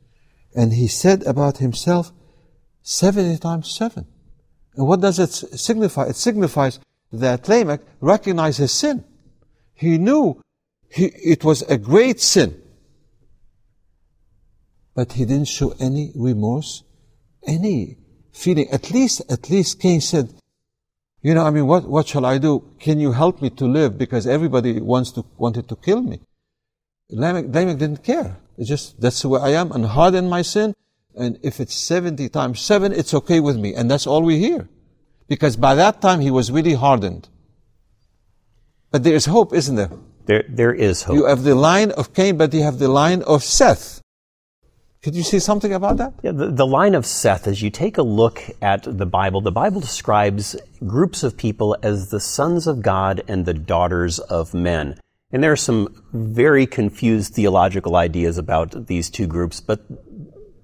And 0.56 0.72
he 0.72 0.88
said 0.88 1.22
about 1.24 1.58
himself, 1.58 2.12
70 2.82 3.36
times 3.36 3.70
seven. 3.70 4.06
And 4.74 4.86
what 4.86 5.02
does 5.02 5.18
it 5.18 5.28
signify? 5.28 6.06
It 6.06 6.16
signifies 6.16 6.80
that 7.12 7.46
Lamech 7.46 7.82
recognized 8.00 8.58
his 8.58 8.72
sin. 8.72 9.04
He 9.74 9.98
knew 9.98 10.40
he, 10.88 11.06
it 11.06 11.44
was 11.44 11.60
a 11.62 11.76
great 11.76 12.20
sin. 12.20 12.58
But 14.94 15.12
he 15.12 15.26
didn't 15.26 15.48
show 15.48 15.74
any 15.78 16.12
remorse, 16.14 16.84
any 17.46 17.98
feeling. 18.32 18.70
At 18.70 18.90
least, 18.90 19.20
at 19.30 19.50
least 19.50 19.78
Cain 19.78 20.00
said, 20.00 20.32
you 21.20 21.34
know, 21.34 21.44
I 21.44 21.50
mean, 21.50 21.66
what, 21.66 21.86
what 21.86 22.08
shall 22.08 22.24
I 22.24 22.38
do? 22.38 22.64
Can 22.80 22.98
you 22.98 23.12
help 23.12 23.42
me 23.42 23.50
to 23.50 23.66
live? 23.66 23.98
Because 23.98 24.26
everybody 24.26 24.80
wants 24.80 25.12
to, 25.12 25.24
wanted 25.36 25.68
to 25.68 25.76
kill 25.76 26.00
me. 26.00 26.20
Lamech, 27.12 27.46
Lamech 27.46 27.78
didn't 27.78 28.02
care. 28.02 28.36
It's 28.56 28.68
just, 28.68 29.00
that's 29.00 29.24
where 29.24 29.40
I 29.40 29.50
am 29.50 29.72
and 29.72 29.86
harden 29.86 30.28
my 30.28 30.42
sin. 30.42 30.74
And 31.16 31.38
if 31.42 31.60
it's 31.60 31.74
70 31.74 32.28
times 32.28 32.60
7, 32.60 32.92
it's 32.92 33.14
okay 33.14 33.40
with 33.40 33.56
me. 33.56 33.74
And 33.74 33.90
that's 33.90 34.06
all 34.06 34.22
we 34.22 34.38
hear. 34.38 34.68
Because 35.28 35.56
by 35.56 35.74
that 35.74 36.00
time 36.00 36.20
he 36.20 36.30
was 36.30 36.50
really 36.50 36.74
hardened. 36.74 37.28
But 38.90 39.04
there 39.04 39.14
is 39.14 39.26
hope, 39.26 39.52
isn't 39.52 39.76
there? 39.76 39.90
There, 40.26 40.44
there 40.48 40.74
is 40.74 41.04
hope. 41.04 41.16
You 41.16 41.26
have 41.26 41.42
the 41.42 41.54
line 41.54 41.90
of 41.92 42.14
Cain, 42.14 42.36
but 42.36 42.52
you 42.52 42.62
have 42.62 42.78
the 42.78 42.88
line 42.88 43.22
of 43.22 43.42
Seth. 43.42 44.00
Could 45.02 45.14
you 45.14 45.22
say 45.22 45.38
something 45.38 45.72
about 45.72 45.96
that? 45.96 46.12
Yeah, 46.22 46.32
the, 46.32 46.50
the 46.50 46.66
line 46.66 46.94
of 46.94 47.06
Seth, 47.06 47.46
as 47.46 47.62
you 47.62 47.70
take 47.70 47.96
a 47.96 48.02
look 48.02 48.42
at 48.60 48.82
the 48.82 49.06
Bible, 49.06 49.40
the 49.40 49.50
Bible 49.50 49.80
describes 49.80 50.56
groups 50.86 51.22
of 51.22 51.38
people 51.38 51.74
as 51.82 52.10
the 52.10 52.20
sons 52.20 52.66
of 52.66 52.82
God 52.82 53.22
and 53.26 53.46
the 53.46 53.54
daughters 53.54 54.18
of 54.18 54.52
men. 54.52 55.00
And 55.32 55.42
there 55.42 55.52
are 55.52 55.56
some 55.56 56.02
very 56.12 56.66
confused 56.66 57.34
theological 57.34 57.96
ideas 57.96 58.38
about 58.38 58.86
these 58.86 59.10
two 59.10 59.26
groups, 59.26 59.60
but 59.60 59.80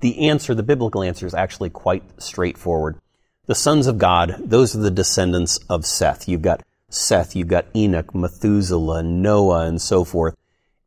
the 0.00 0.28
answer, 0.28 0.54
the 0.54 0.62
biblical 0.62 1.02
answer, 1.02 1.26
is 1.26 1.34
actually 1.34 1.70
quite 1.70 2.02
straightforward. 2.20 2.98
The 3.46 3.54
sons 3.54 3.86
of 3.86 3.98
God, 3.98 4.36
those 4.40 4.74
are 4.74 4.80
the 4.80 4.90
descendants 4.90 5.58
of 5.70 5.86
Seth. 5.86 6.28
You've 6.28 6.42
got 6.42 6.62
Seth, 6.88 7.36
you've 7.36 7.48
got 7.48 7.66
Enoch, 7.76 8.14
Methuselah, 8.14 9.02
Noah, 9.02 9.66
and 9.66 9.80
so 9.80 10.04
forth 10.04 10.34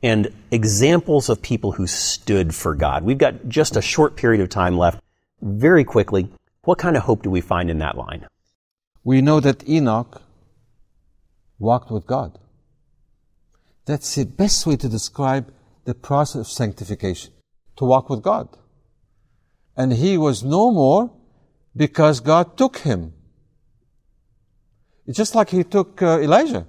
and 0.01 0.33
examples 0.51 1.29
of 1.29 1.41
people 1.41 1.73
who 1.73 1.87
stood 1.87 2.55
for 2.55 2.73
God. 2.75 3.03
We've 3.03 3.17
got 3.17 3.49
just 3.49 3.75
a 3.75 3.81
short 3.81 4.15
period 4.15 4.41
of 4.41 4.49
time 4.49 4.77
left. 4.77 5.01
Very 5.41 5.83
quickly, 5.83 6.29
what 6.63 6.77
kind 6.77 6.95
of 6.95 7.03
hope 7.03 7.23
do 7.23 7.29
we 7.29 7.41
find 7.41 7.69
in 7.69 7.79
that 7.79 7.97
line? 7.97 8.25
We 9.03 9.21
know 9.21 9.39
that 9.39 9.67
Enoch 9.67 10.21
walked 11.57 11.91
with 11.91 12.05
God. 12.05 12.37
That's 13.89 14.13
the 14.13 14.25
best 14.25 14.67
way 14.67 14.75
to 14.75 14.88
describe 14.88 15.52
the 15.86 15.95
process 15.95 16.41
of 16.41 16.47
sanctification, 16.47 17.34
to 17.78 17.86
walk 17.86 18.08
with 18.08 18.21
God. 18.21 18.47
And 19.75 19.91
he 19.91 20.15
was 20.15 20.43
no 20.43 20.69
more 20.69 21.10
because 21.75 22.19
God 22.19 22.56
took 22.56 22.78
him. 22.78 23.13
It's 25.08 25.17
just 25.17 25.34
like 25.34 25.49
he 25.49 25.63
took 25.63 26.04
uh, 26.04 26.19
Elijah. 26.19 26.67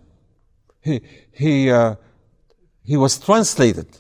He, 0.81 1.03
he, 1.31 1.71
uh, 1.71 1.97
he 2.83 2.97
was 2.97 3.19
translated. 3.19 3.99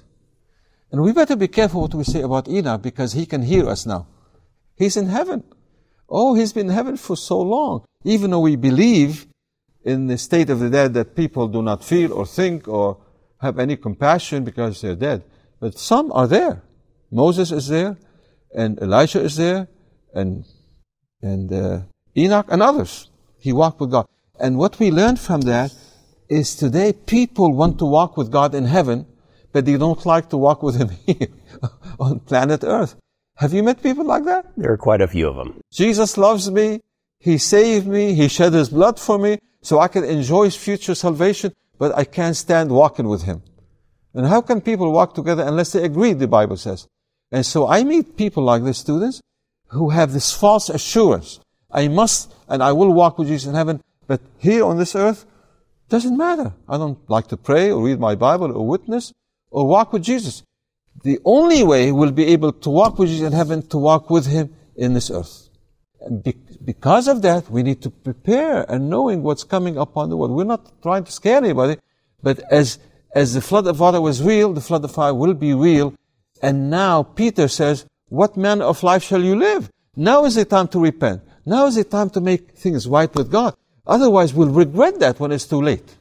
And 0.90 1.02
we 1.02 1.12
better 1.12 1.36
be 1.36 1.48
careful 1.48 1.82
what 1.82 1.94
we 1.94 2.04
say 2.04 2.22
about 2.22 2.48
Enoch 2.48 2.80
because 2.80 3.12
he 3.12 3.26
can 3.26 3.42
hear 3.42 3.68
us 3.68 3.84
now. 3.84 4.06
He's 4.76 4.96
in 4.96 5.08
heaven. 5.08 5.44
Oh, 6.08 6.32
he's 6.32 6.54
been 6.54 6.68
in 6.68 6.74
heaven 6.74 6.96
for 6.96 7.18
so 7.18 7.38
long. 7.38 7.84
Even 8.02 8.30
though 8.30 8.40
we 8.40 8.56
believe 8.56 9.26
in 9.84 10.06
the 10.06 10.16
state 10.16 10.48
of 10.48 10.58
the 10.58 10.70
dead 10.70 10.94
that 10.94 11.14
people 11.14 11.48
do 11.48 11.60
not 11.60 11.84
feel 11.84 12.14
or 12.14 12.24
think 12.24 12.66
or 12.66 12.96
have 13.40 13.58
any 13.58 13.76
compassion 13.76 14.44
because 14.44 14.80
they're 14.80 14.94
dead. 14.94 15.24
But 15.60 15.78
some 15.78 16.12
are 16.12 16.26
there. 16.26 16.62
Moses 17.10 17.50
is 17.52 17.68
there, 17.68 17.96
and 18.54 18.78
Elijah 18.80 19.20
is 19.20 19.36
there, 19.36 19.68
and 20.14 20.44
and 21.22 21.52
uh, 21.52 21.80
Enoch 22.16 22.46
and 22.48 22.62
others. 22.62 23.10
He 23.38 23.52
walked 23.52 23.80
with 23.80 23.90
God. 23.90 24.06
And 24.38 24.56
what 24.56 24.78
we 24.78 24.90
learned 24.90 25.20
from 25.20 25.42
that 25.42 25.74
is 26.28 26.54
today 26.54 26.92
people 26.92 27.52
want 27.52 27.78
to 27.78 27.84
walk 27.84 28.16
with 28.16 28.30
God 28.30 28.54
in 28.54 28.64
heaven, 28.64 29.06
but 29.52 29.64
they 29.64 29.76
don't 29.76 30.04
like 30.06 30.30
to 30.30 30.36
walk 30.36 30.62
with 30.62 30.76
Him 30.76 30.90
here 31.06 31.28
on 31.98 32.20
planet 32.20 32.62
Earth. 32.64 32.94
Have 33.36 33.52
you 33.52 33.62
met 33.62 33.82
people 33.82 34.04
like 34.04 34.24
that? 34.24 34.46
There 34.56 34.72
are 34.72 34.76
quite 34.76 35.00
a 35.00 35.08
few 35.08 35.28
of 35.28 35.36
them. 35.36 35.60
Jesus 35.72 36.16
loves 36.16 36.50
me. 36.50 36.80
He 37.18 37.38
saved 37.38 37.86
me. 37.86 38.14
He 38.14 38.28
shed 38.28 38.52
His 38.52 38.68
blood 38.68 38.98
for 38.98 39.18
me 39.18 39.38
so 39.62 39.78
I 39.78 39.88
can 39.88 40.04
enjoy 40.04 40.44
His 40.44 40.56
future 40.56 40.94
salvation, 40.94 41.52
but 41.80 41.96
I 41.98 42.04
can't 42.04 42.36
stand 42.36 42.70
walking 42.70 43.08
with 43.08 43.22
Him. 43.22 43.42
And 44.14 44.26
how 44.26 44.40
can 44.42 44.60
people 44.60 44.92
walk 44.92 45.14
together 45.14 45.42
unless 45.42 45.72
they 45.72 45.82
agree, 45.82 46.12
the 46.12 46.28
Bible 46.28 46.56
says? 46.56 46.86
And 47.32 47.44
so 47.44 47.66
I 47.66 47.82
meet 47.82 48.16
people 48.16 48.44
like 48.44 48.62
the 48.62 48.74
students, 48.74 49.20
who 49.70 49.90
have 49.90 50.12
this 50.12 50.32
false 50.32 50.68
assurance. 50.68 51.40
I 51.70 51.88
must 51.88 52.34
and 52.48 52.62
I 52.62 52.72
will 52.72 52.92
walk 52.92 53.18
with 53.18 53.28
Jesus 53.28 53.48
in 53.48 53.54
heaven, 53.54 53.80
but 54.06 54.20
here 54.38 54.64
on 54.64 54.78
this 54.78 54.94
earth, 54.94 55.24
doesn't 55.88 56.16
matter. 56.16 56.52
I 56.68 56.76
don't 56.76 56.98
like 57.08 57.28
to 57.28 57.36
pray 57.36 57.70
or 57.70 57.82
read 57.82 57.98
my 57.98 58.14
Bible 58.14 58.56
or 58.56 58.66
witness 58.66 59.12
or 59.50 59.66
walk 59.66 59.92
with 59.92 60.02
Jesus. 60.02 60.42
The 61.02 61.18
only 61.24 61.62
way 61.62 61.92
we'll 61.92 62.12
be 62.12 62.26
able 62.26 62.52
to 62.52 62.70
walk 62.70 62.98
with 62.98 63.08
Jesus 63.08 63.26
in 63.26 63.32
heaven 63.32 63.66
to 63.68 63.78
walk 63.78 64.10
with 64.10 64.26
Him 64.26 64.54
in 64.76 64.94
this 64.94 65.10
earth. 65.10 65.49
Be- 66.22 66.36
because 66.64 67.08
of 67.08 67.22
that, 67.22 67.50
we 67.50 67.62
need 67.62 67.82
to 67.82 67.90
prepare 67.90 68.62
and 68.70 68.88
knowing 68.88 69.22
what's 69.22 69.44
coming 69.44 69.76
upon 69.76 70.08
the 70.08 70.16
world. 70.16 70.32
We're 70.32 70.44
not 70.44 70.82
trying 70.82 71.04
to 71.04 71.12
scare 71.12 71.36
anybody, 71.36 71.76
but 72.22 72.40
as, 72.50 72.78
as 73.14 73.34
the 73.34 73.40
flood 73.40 73.66
of 73.66 73.80
water 73.80 74.00
was 74.00 74.22
real, 74.22 74.52
the 74.52 74.60
flood 74.60 74.84
of 74.84 74.92
fire 74.92 75.14
will 75.14 75.34
be 75.34 75.52
real. 75.52 75.94
And 76.42 76.70
now 76.70 77.02
Peter 77.02 77.48
says, 77.48 77.86
what 78.08 78.36
manner 78.36 78.64
of 78.64 78.82
life 78.82 79.04
shall 79.04 79.22
you 79.22 79.36
live? 79.36 79.70
Now 79.94 80.24
is 80.24 80.36
the 80.36 80.44
time 80.44 80.68
to 80.68 80.78
repent. 80.78 81.22
Now 81.44 81.66
is 81.66 81.74
the 81.74 81.84
time 81.84 82.10
to 82.10 82.20
make 82.20 82.52
things 82.52 82.86
right 82.86 83.14
with 83.14 83.30
God. 83.30 83.54
Otherwise, 83.86 84.32
we'll 84.32 84.48
regret 84.48 85.00
that 85.00 85.20
when 85.20 85.32
it's 85.32 85.46
too 85.46 85.60
late. 85.60 85.96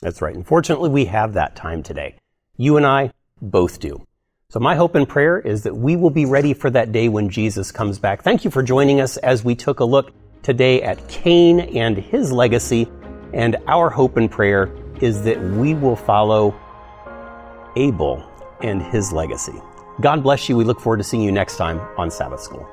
That's 0.00 0.20
right. 0.20 0.34
Unfortunately, 0.34 0.90
we 0.90 1.06
have 1.06 1.32
that 1.34 1.56
time 1.56 1.82
today. 1.82 2.18
You 2.56 2.76
and 2.76 2.86
I 2.86 3.12
both 3.40 3.80
do. 3.80 4.06
So 4.48 4.60
my 4.60 4.76
hope 4.76 4.94
and 4.94 5.08
prayer 5.08 5.40
is 5.40 5.64
that 5.64 5.76
we 5.76 5.96
will 5.96 6.10
be 6.10 6.24
ready 6.24 6.54
for 6.54 6.70
that 6.70 6.92
day 6.92 7.08
when 7.08 7.28
Jesus 7.28 7.72
comes 7.72 7.98
back. 7.98 8.22
Thank 8.22 8.44
you 8.44 8.50
for 8.52 8.62
joining 8.62 9.00
us 9.00 9.16
as 9.16 9.44
we 9.44 9.56
took 9.56 9.80
a 9.80 9.84
look 9.84 10.12
today 10.44 10.82
at 10.82 11.08
Cain 11.08 11.58
and 11.58 11.96
his 11.96 12.30
legacy. 12.30 12.88
And 13.32 13.56
our 13.66 13.90
hope 13.90 14.16
and 14.16 14.30
prayer 14.30 14.72
is 15.00 15.24
that 15.24 15.42
we 15.42 15.74
will 15.74 15.96
follow 15.96 16.54
Abel 17.74 18.24
and 18.62 18.80
his 18.80 19.10
legacy. 19.10 19.60
God 20.00 20.22
bless 20.22 20.48
you. 20.48 20.56
We 20.56 20.62
look 20.62 20.78
forward 20.78 20.98
to 20.98 21.04
seeing 21.04 21.24
you 21.24 21.32
next 21.32 21.56
time 21.56 21.80
on 21.98 22.08
Sabbath 22.08 22.40
School. 22.40 22.68